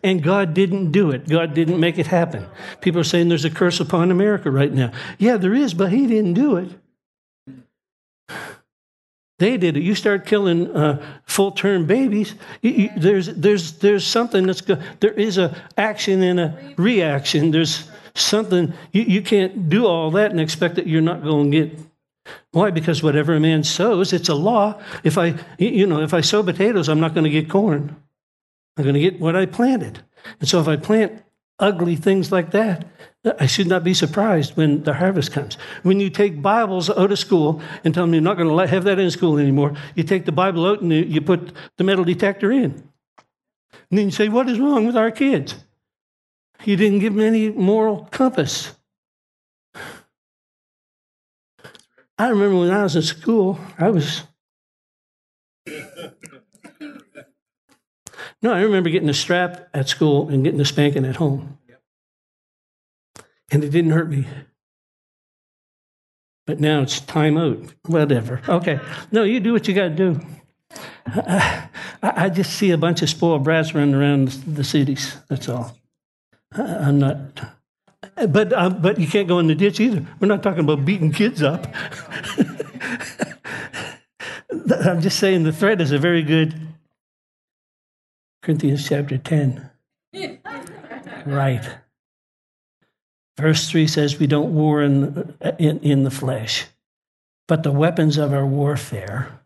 [0.03, 1.27] And God didn't do it.
[1.27, 2.45] God didn't make it happen.
[2.82, 4.91] People are saying there's a curse upon America right now.
[5.17, 6.71] Yeah, there is, but He didn't do it.
[9.39, 9.84] They did it.
[9.84, 12.36] You start killing uh, full-term babies.
[12.62, 17.51] You, you, there's there's there's something that's go, there is a action and a reaction.
[17.51, 21.67] There's something you, you can't do all that and expect that you're not going to
[21.67, 21.79] get.
[22.51, 22.69] Why?
[22.69, 24.82] Because whatever a man sows, it's a law.
[25.05, 27.95] If I you know if I sow potatoes, I'm not going to get corn.
[28.77, 29.99] I'm going to get what I planted.
[30.39, 31.23] And so if I plant
[31.60, 32.86] ugly things like that,
[33.38, 35.58] I should not be surprised when the harvest comes.
[35.84, 38.86] When you take Bibles out of school and tell them you're not going to have
[38.86, 42.51] that in school anymore, you take the Bible out and you put the metal detector
[42.51, 42.89] in.
[43.89, 45.55] And then you say, What is wrong with our kids?
[46.63, 48.75] You didn't give them any moral compass.
[52.17, 54.23] I remember when I was in school, I was
[58.41, 61.58] No, I remember getting a strap at school and getting a spanking at home.
[63.52, 64.28] And it didn't hurt me.
[66.45, 67.60] But now it's time out.
[67.86, 68.41] Whatever.
[68.47, 68.80] Okay.
[69.12, 70.19] No, you do what you got to do.
[71.06, 71.69] I,
[72.02, 75.17] I, just see a bunch of spoiled brats running around the cities.
[75.28, 75.75] That's all.
[76.52, 77.19] I'm not.
[78.28, 80.06] But uh, but you can't go in the ditch either.
[80.19, 81.67] We're not talking about beating kids up.
[84.86, 86.68] I'm just saying the threat is a very good
[88.49, 89.69] Corinthians chapter 10.
[91.27, 91.69] right.
[93.38, 96.65] Verse 3 says, We don't war in, in, in the flesh,
[97.47, 99.39] but the weapons of our warfare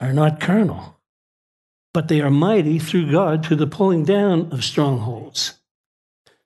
[0.00, 0.96] are not carnal,
[1.92, 5.60] but they are mighty through God to the pulling down of strongholds.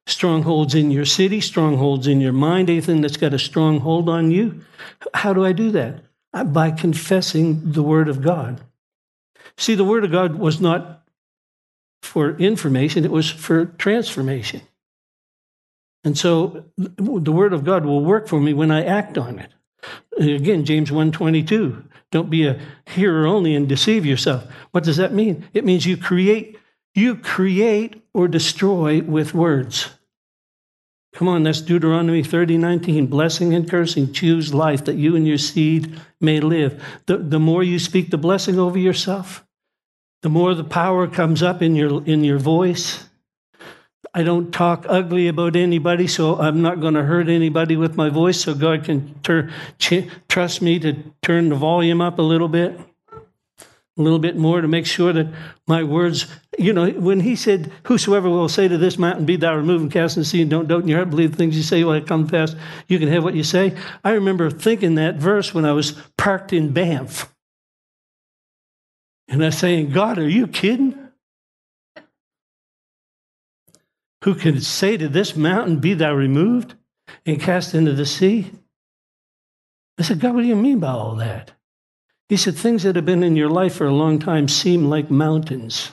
[0.09, 4.61] Strongholds in your city, strongholds in your mind, anything that's got a stronghold on you.
[5.14, 6.03] How do I do that?
[6.53, 8.61] By confessing the Word of God.
[9.57, 11.03] See, the Word of God was not
[12.03, 14.62] for information, it was for transformation.
[16.05, 19.50] And so the Word of God will work for me when I act on it.
[20.18, 24.44] Again, James 1.22, don't be a hearer only and deceive yourself.
[24.72, 25.48] What does that mean?
[25.55, 26.59] It means you create,
[26.94, 29.90] you create or destroy with words.
[31.13, 33.07] Come on, that's Deuteronomy 30, 19.
[33.07, 36.83] Blessing and cursing, choose life that you and your seed may live.
[37.07, 39.45] The, the more you speak the blessing over yourself,
[40.23, 43.09] the more the power comes up in your, in your voice.
[44.15, 48.09] I don't talk ugly about anybody, so I'm not going to hurt anybody with my
[48.09, 48.41] voice.
[48.41, 49.15] So God can
[49.79, 52.79] ch- trust me to turn the volume up a little bit,
[53.11, 55.29] a little bit more to make sure that
[55.67, 56.27] my words,
[56.59, 59.92] you know, when He said, "Whosoever will say to this mountain, be thou removed and
[59.92, 61.82] cast in the sea, and don't doubt in your heart, believe the things you say
[61.84, 62.57] will come fast,
[62.88, 66.53] you can have what you say." I remember thinking that verse when I was parked
[66.53, 67.32] in Banff,
[69.28, 70.98] and I was saying, "God, are you kidding?"
[74.22, 76.74] who can say to this mountain, Be thou removed
[77.26, 78.50] and cast into the sea?
[79.98, 81.53] I said, God, what do you mean by all that?
[82.28, 85.11] He said, Things that have been in your life for a long time seem like
[85.11, 85.90] mountains,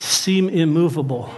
[0.00, 1.34] seem immovable.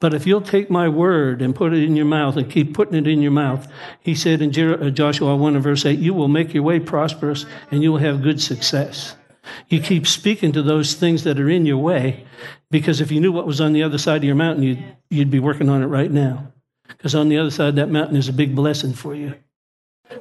[0.00, 2.94] But if you'll take my word and put it in your mouth and keep putting
[2.94, 3.70] it in your mouth,
[4.00, 7.46] he said in uh, Joshua 1 and verse 8, you will make your way prosperous
[7.70, 9.16] and you will have good success.
[9.68, 12.24] You keep speaking to those things that are in your way
[12.70, 15.30] because if you knew what was on the other side of your mountain, you'd, you'd
[15.30, 16.52] be working on it right now.
[16.88, 19.34] Because on the other side of that mountain is a big blessing for you.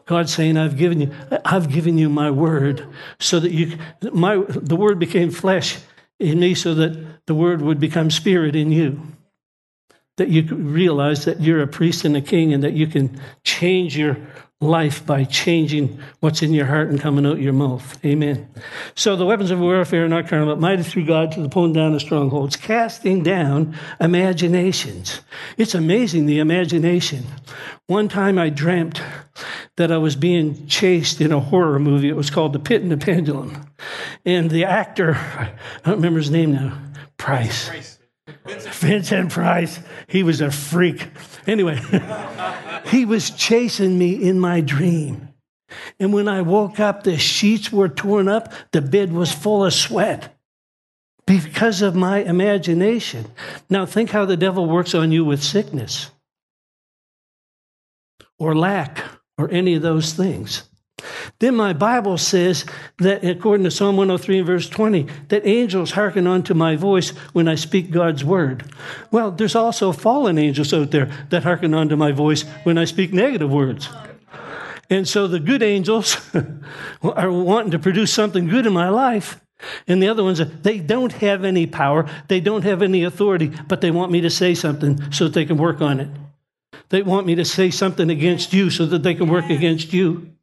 [0.05, 1.11] God's saying, I've given you,
[1.43, 2.87] I've given you my word
[3.19, 3.77] so that you,
[4.13, 5.79] my, the word became flesh
[6.21, 9.01] in me so that the word would become spirit in you.
[10.17, 13.97] That you realize that you're a priest and a king and that you can change
[13.97, 14.17] your
[14.61, 17.99] life by changing what's in your heart and coming out your mouth.
[18.05, 18.47] Amen.
[18.95, 21.73] So the weapons of warfare are not carnal, but mighty through God to the pulling
[21.73, 25.21] down of strongholds, casting down imaginations.
[25.57, 27.25] It's amazing the imagination.
[27.87, 29.01] One time I dreamt
[29.77, 32.09] that I was being chased in a horror movie.
[32.09, 33.65] It was called The Pit and the Pendulum.
[34.25, 35.53] And the actor, I
[35.83, 36.77] don't remember his name now,
[37.17, 37.67] Price.
[37.67, 37.97] Price.
[38.45, 38.75] Vincent.
[38.75, 39.79] Vincent Price.
[40.07, 41.07] He was a freak.
[41.47, 41.79] Anyway,
[42.87, 45.29] he was chasing me in my dream.
[45.99, 49.73] And when I woke up, the sheets were torn up, the bed was full of
[49.73, 50.37] sweat
[51.25, 53.25] because of my imagination.
[53.69, 56.11] Now, think how the devil works on you with sickness
[58.37, 59.03] or lack
[59.37, 60.63] or any of those things.
[61.39, 62.65] Then my Bible says
[62.99, 67.47] that, according to Psalm 103 and verse 20, that angels hearken unto my voice when
[67.47, 68.63] I speak God's word.
[69.11, 73.13] Well, there's also fallen angels out there that hearken unto my voice when I speak
[73.13, 73.89] negative words.
[74.89, 76.17] And so the good angels
[77.01, 79.39] are wanting to produce something good in my life.
[79.87, 83.81] And the other ones, they don't have any power, they don't have any authority, but
[83.81, 86.09] they want me to say something so that they can work on it.
[86.89, 90.33] They want me to say something against you so that they can work against you.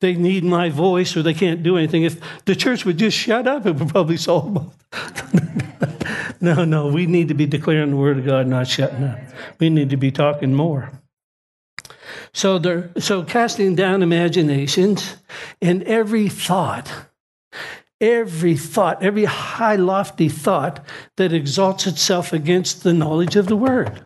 [0.00, 2.04] They need my voice or they can't do anything.
[2.04, 6.40] If the church would just shut up, it would probably solve both.
[6.40, 9.18] no, no, we need to be declaring the word of God, not shutting up.
[9.58, 10.92] We need to be talking more.
[12.32, 15.16] So, there, so casting down imaginations
[15.62, 16.90] and every thought,
[18.00, 20.84] every thought, every high, lofty thought
[21.16, 24.04] that exalts itself against the knowledge of the word.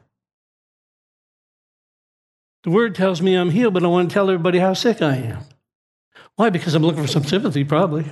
[2.64, 5.16] The word tells me I'm healed, but I want to tell everybody how sick I
[5.16, 5.39] am.
[6.39, 6.51] Why?
[6.51, 8.05] Because I'm looking for some sympathy, probably.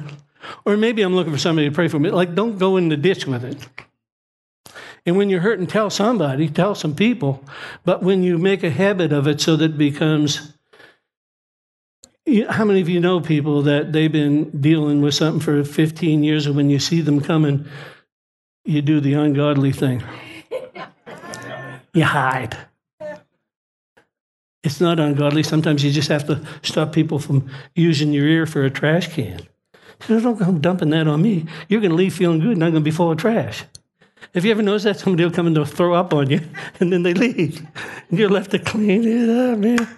[0.65, 2.11] Or maybe I'm looking for somebody to pray for me.
[2.11, 3.65] Like, don't go in the ditch with it.
[5.07, 7.45] And when you're hurting, tell somebody, tell some people.
[7.85, 10.53] But when you make a habit of it so that it becomes.
[12.49, 16.47] How many of you know people that they've been dealing with something for 15 years,
[16.47, 17.67] and when you see them coming,
[18.65, 20.03] you do the ungodly thing?
[21.95, 22.55] You hide.
[24.67, 25.45] It's not ungodly.
[25.45, 29.41] Sometimes you just have to stop people from using your ear for a trash can.
[30.09, 31.47] You don't come dumping that on me.
[31.69, 33.63] You're going to leave feeling good, and I'm going to be full of trash.
[34.35, 36.41] Have you ever noticed that somebody will come and they'll throw up on you,
[36.81, 37.65] and then they leave,
[38.11, 39.89] and you're left to clean it up, man.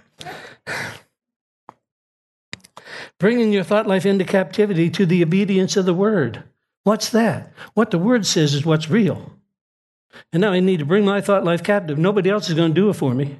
[3.18, 6.42] Bringing your thought life into captivity to the obedience of the word.
[6.84, 7.54] What's that?
[7.72, 9.32] What the word says is what's real.
[10.30, 11.96] And now I need to bring my thought life captive.
[11.96, 13.38] Nobody else is going to do it for me.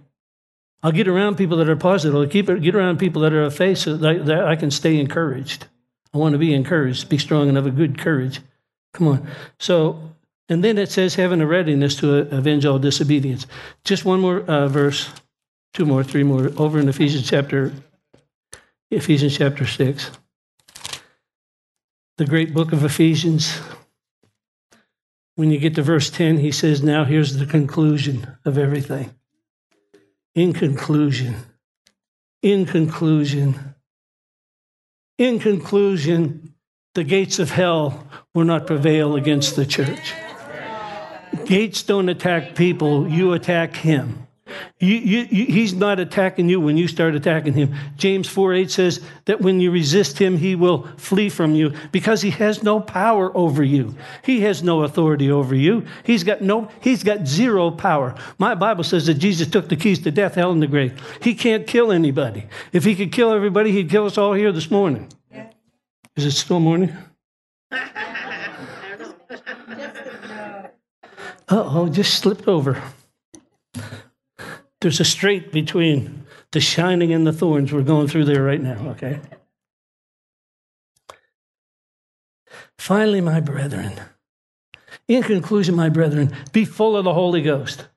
[0.83, 2.15] I'll get around people that are positive.
[2.15, 5.67] I'll keep get around people that are of so that, that I can stay encouraged.
[6.15, 8.41] I want to be encouraged, be strong and have a good courage.
[8.95, 9.29] Come on.
[9.59, 10.01] So,
[10.49, 13.47] and then it says having a readiness to avenge all disobedience.
[13.85, 15.11] Just one more uh, verse,
[15.75, 17.73] two more, three more, over in Ephesians chapter,
[18.91, 20.11] Ephesians chapter six.
[22.17, 23.61] The great book of Ephesians.
[25.35, 29.15] When you get to verse 10, he says, Now here's the conclusion of everything.
[30.39, 31.35] In conclusion,
[32.43, 33.75] in conclusion,
[35.19, 36.55] in conclusion,
[36.95, 40.15] the gates of hell will not prevail against the church.
[41.45, 44.28] Gates don't attack people, you attack him.
[44.79, 47.75] You, you, you, he's not attacking you when you start attacking him.
[47.97, 52.23] James 4 8 says that when you resist him, he will flee from you because
[52.23, 53.95] he has no power over you.
[54.23, 55.85] He has no authority over you.
[56.05, 58.15] He's got no, he's got zero power.
[58.39, 61.01] My Bible says that Jesus took the keys to death, hell, and the grave.
[61.23, 62.47] He can't kill anybody.
[62.73, 65.09] If he could kill everybody, he'd kill us all here this morning.
[66.17, 66.97] Is it still morning?
[71.51, 72.83] Uh oh, just slipped over.
[74.81, 77.73] There's a strait between the shining and the thorns.
[77.73, 79.21] We're going through there right now, okay?
[82.79, 83.93] Finally, my brethren,
[85.09, 87.89] in conclusion, my brethren, be full of the Holy Ghost.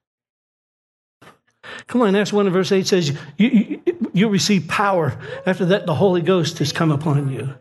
[1.88, 5.18] Come on, Acts 1 and verse 8 says, you, you, you receive power.
[5.46, 7.54] After that, the Holy Ghost has come upon you.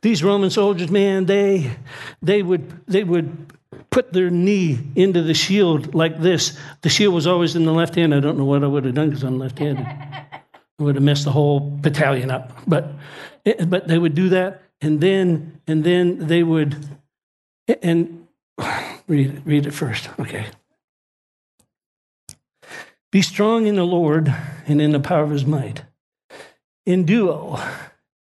[0.00, 1.76] These Roman soldiers, man, they,
[2.20, 3.52] they, would, they would
[3.92, 6.58] put their knee into the shield like this.
[6.80, 8.14] The shield was always in the left hand.
[8.14, 9.86] I don't know what I would have done because I'm left handed.
[10.82, 12.52] I would have messed the whole battalion up.
[12.66, 12.90] But,
[13.46, 16.74] eh, but they would do that, and then, and then they would,
[17.68, 18.26] eh, and
[19.06, 20.08] read it, read it first.
[20.18, 20.46] Okay.
[23.12, 24.34] Be strong in the Lord
[24.66, 25.82] and in the power of his might.
[26.86, 27.62] In Enduo,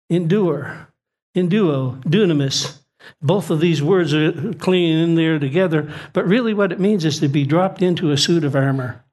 [0.08, 0.88] endure,
[1.36, 2.78] enduo, dunamis,
[3.20, 7.20] both of these words are clinging in there together, but really what it means is
[7.20, 9.04] to be dropped into a suit of armor.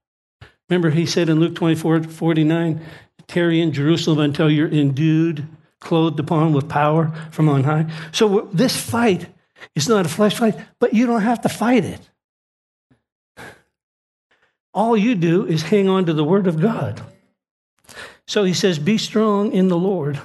[0.70, 2.82] Remember, he said in Luke 24 49,
[3.28, 5.48] tarry in Jerusalem until you're endued,
[5.80, 7.90] clothed upon with power from on high.
[8.12, 9.28] So this fight
[9.76, 12.10] is not a flesh fight, but you don't have to fight it.
[14.74, 17.02] All you do is hang on to the word of God.
[18.26, 20.20] So he says, Be strong in the Lord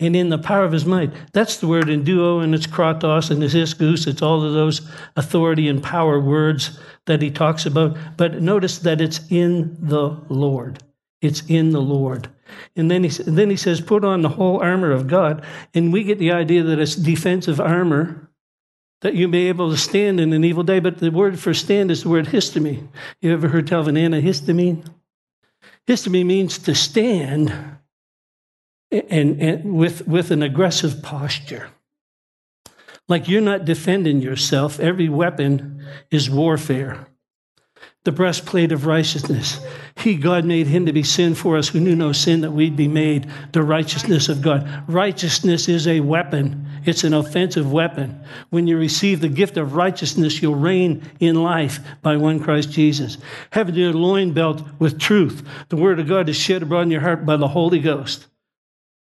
[0.00, 1.12] and in the power of his might.
[1.32, 4.06] That's the word enduo, and it's kratos, and it's ischus.
[4.06, 4.80] It's all of those
[5.16, 7.96] authority and power words that he talks about.
[8.16, 10.82] But notice that it's in the Lord.
[11.22, 12.28] It's in the Lord.
[12.76, 15.44] And then he, and then he says, put on the whole armor of God.
[15.74, 18.30] And we get the idea that it's defensive armor
[19.00, 20.80] that you may be able to stand in an evil day.
[20.80, 22.86] But the word for stand is the word histemi.
[23.20, 24.86] You ever heard tell of an antihistamine?
[25.86, 27.52] Histamine means to stand
[29.10, 31.70] and, and with, with an aggressive posture.
[33.08, 34.80] Like you're not defending yourself.
[34.80, 37.06] Every weapon is warfare.
[38.04, 39.60] The breastplate of righteousness.
[39.96, 42.76] He, God, made him to be sin for us who knew no sin, that we'd
[42.76, 44.84] be made the righteousness of God.
[44.88, 48.22] Righteousness is a weapon, it's an offensive weapon.
[48.50, 53.16] When you receive the gift of righteousness, you'll reign in life by one Christ Jesus.
[53.50, 55.46] Having your loin belt with truth.
[55.70, 58.26] The word of God is shed abroad in your heart by the Holy Ghost.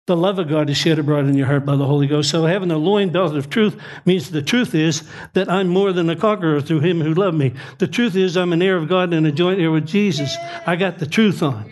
[0.10, 2.32] The love of God is shed abroad in your heart by the Holy Ghost.
[2.32, 5.04] So having a loin belt of truth means the truth is
[5.34, 7.54] that I'm more than a conqueror through him who loved me.
[7.78, 10.36] The truth is I'm an heir of God and a joint heir with Jesus.
[10.66, 11.72] I got the truth on.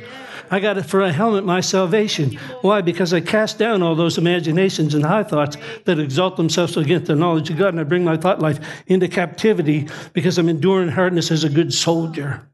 [0.52, 2.36] I got it for a helmet, my salvation.
[2.62, 2.82] Why?
[2.82, 7.16] Because I cast down all those imaginations and high thoughts that exalt themselves against the
[7.16, 11.32] knowledge of God, and I bring my thought life into captivity because I'm enduring hardness
[11.32, 12.48] as a good soldier.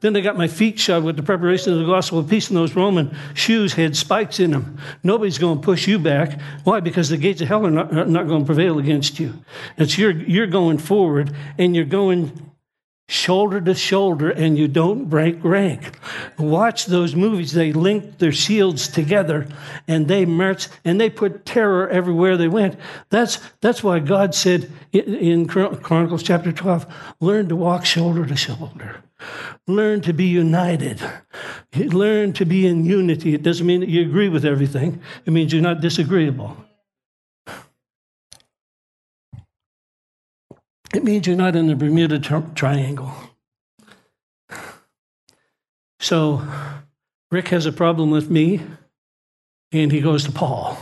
[0.00, 2.56] Then I got my feet shod with the preparation of the gospel of peace, and
[2.56, 4.78] those Roman shoes had spikes in them.
[5.02, 6.40] Nobody's going to push you back.
[6.64, 6.80] Why?
[6.80, 9.34] Because the gates of hell are not, not going to prevail against you.
[9.76, 12.44] It's you're, you're going forward, and you're going
[13.08, 15.98] shoulder to shoulder and you don't break rank.
[16.38, 17.52] Watch those movies.
[17.52, 19.46] They link their shields together
[19.86, 22.78] and they march and they put terror everywhere they went.
[23.10, 26.86] That's, that's why God said in Chronicles chapter 12,
[27.20, 29.02] learn to walk shoulder to shoulder.
[29.66, 31.00] Learn to be united.
[31.76, 33.34] Learn to be in unity.
[33.34, 35.00] It doesn't mean that you agree with everything.
[35.24, 36.56] It means you're not disagreeable.
[40.94, 43.12] It means you're not in the Bermuda tri- Triangle.
[45.98, 46.46] So
[47.30, 48.60] Rick has a problem with me,
[49.72, 50.78] and he goes to Paul,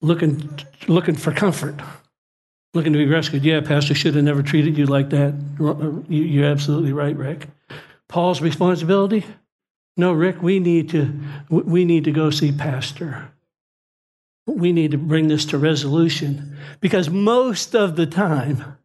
[0.00, 0.48] looking,
[0.86, 1.74] looking for comfort,
[2.78, 3.44] looking to be rescued.
[3.44, 5.34] Yeah, Pastor should have never treated you like that.
[6.08, 7.48] You're absolutely right, Rick.
[8.06, 9.26] Paul's responsibility?
[9.96, 11.12] No, Rick, we need to,
[11.50, 13.32] we need to go see Pastor.
[14.46, 18.78] We need to bring this to resolution because most of the time,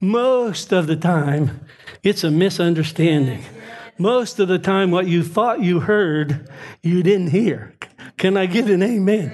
[0.00, 1.60] most of the time,
[2.02, 3.44] it's a misunderstanding.
[3.96, 6.50] Most of the time, what you thought you heard,
[6.82, 7.75] you didn't hear.
[8.16, 9.32] Can I get an amen?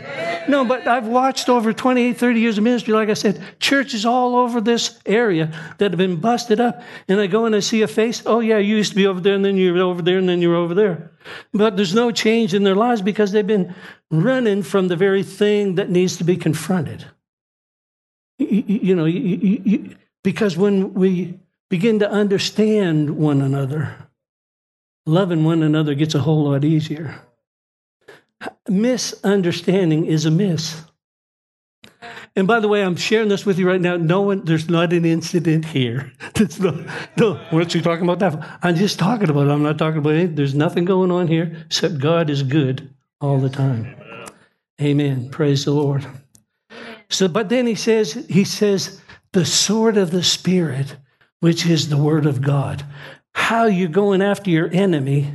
[0.48, 4.34] No, but I've watched over 28, 30 years of ministry, like I said, churches all
[4.36, 6.82] over this area that have been busted up.
[7.06, 9.20] And I go and I see a face, oh, yeah, you used to be over
[9.20, 11.12] there, and then you're over there, and then you're over there.
[11.52, 13.72] But there's no change in their lives because they've been
[14.10, 17.04] running from the very thing that needs to be confronted.
[18.38, 21.38] You, you know, you, you, because when we
[21.72, 23.96] begin to understand one another.
[25.06, 27.18] Loving one another gets a whole lot easier.
[28.68, 30.82] Misunderstanding is a miss.
[32.34, 33.96] And by the way, I'm sharing this with you right now.
[33.96, 36.12] No one, there's not an incident here.
[36.34, 36.74] That's not,
[37.18, 38.58] no, what's he talking about that?
[38.62, 39.50] I'm just talking about it.
[39.50, 40.34] I'm not talking about it.
[40.34, 43.94] There's nothing going on here except God is good all the time.
[44.80, 45.28] Amen.
[45.30, 46.06] Praise the Lord.
[47.10, 49.00] So, but then he says, he says,
[49.32, 50.96] the sword of the Spirit,
[51.40, 52.84] which is the word of God.
[53.34, 55.32] How you're going after your enemy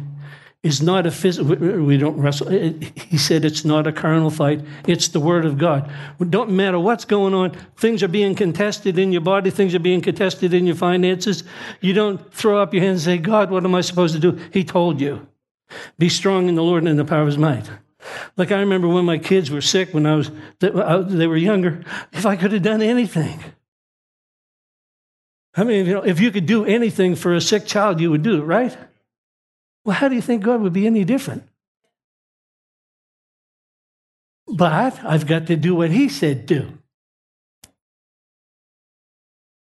[0.64, 2.50] is not a physical, we don't wrestle.
[2.50, 5.90] Eh, eh, he said it's not a carnal fight, it's the Word of God.
[6.20, 9.80] It don't matter what's going on, things are being contested in your body, things are
[9.80, 11.44] being contested in your finances.
[11.80, 14.40] You don't throw up your hands and say, God, what am I supposed to do?
[14.52, 15.28] He told you.
[15.98, 17.70] Be strong in the Lord and in the power of His might.
[18.36, 21.84] Like I remember when my kids were sick when I was, they uh, were younger,
[22.14, 23.44] if I could have done anything.
[25.56, 28.22] I mean, you know, if you could do anything for a sick child, you would
[28.22, 28.78] do it, right?
[29.88, 31.44] Well, how do you think God would be any different?
[34.46, 34.74] But
[35.06, 36.78] I've got to do what He said do.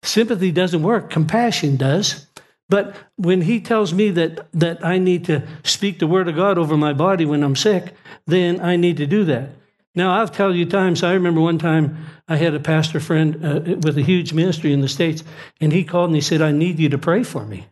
[0.03, 2.27] Sympathy doesn't work, compassion does.
[2.67, 6.57] But when He tells me that, that I need to speak the Word of God
[6.57, 7.93] over my body when I'm sick,
[8.25, 9.51] then I need to do that.
[9.95, 13.77] Now, I'll tell you times, I remember one time I had a pastor friend uh,
[13.77, 15.23] with a huge ministry in the States,
[15.61, 17.67] and he called and he said, I need you to pray for me.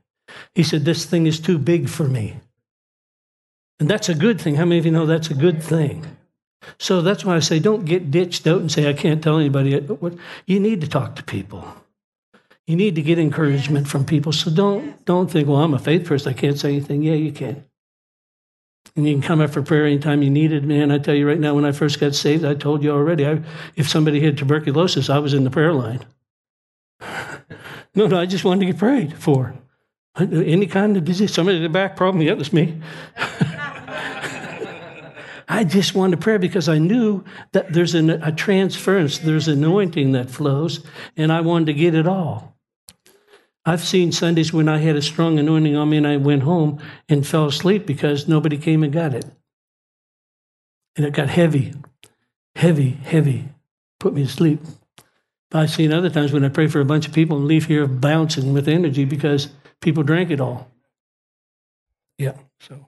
[0.53, 2.37] He said, This thing is too big for me.
[3.79, 4.55] And that's a good thing.
[4.55, 6.05] How many of you know that's a good thing?
[6.77, 9.79] So that's why I say don't get ditched out and say, I can't tell anybody.
[10.45, 11.65] You need to talk to people.
[12.67, 14.31] You need to get encouragement from people.
[14.31, 16.33] So don't, don't think, well, I'm a faith person.
[16.33, 17.03] I can't say anything.
[17.03, 17.63] Yeah, you can.
[18.95, 20.63] And you can come up for prayer anytime you need it.
[20.63, 23.27] Man, I tell you right now, when I first got saved, I told you already,
[23.27, 23.41] I,
[23.75, 26.05] if somebody had tuberculosis, I was in the prayer line.
[27.95, 29.53] no, no, I just wanted to get prayed for.
[30.17, 31.33] Any kind of disease.
[31.33, 32.21] Somebody had a back problem.
[32.21, 32.81] Yeah, that's me.
[35.47, 40.31] I just wanted prayer because I knew that there's an, a transference, there's anointing that
[40.31, 40.83] flows,
[41.15, 42.55] and I wanted to get it all.
[43.65, 46.79] I've seen Sundays when I had a strong anointing on me and I went home
[47.09, 49.25] and fell asleep because nobody came and got it.
[50.95, 51.73] And it got heavy,
[52.55, 53.49] heavy, heavy,
[53.99, 54.59] put me to sleep.
[55.51, 57.87] I've seen other times when I pray for a bunch of people and leave here
[57.87, 59.49] bouncing with energy because
[59.81, 60.69] people drank it all.
[62.17, 62.87] Yeah, so.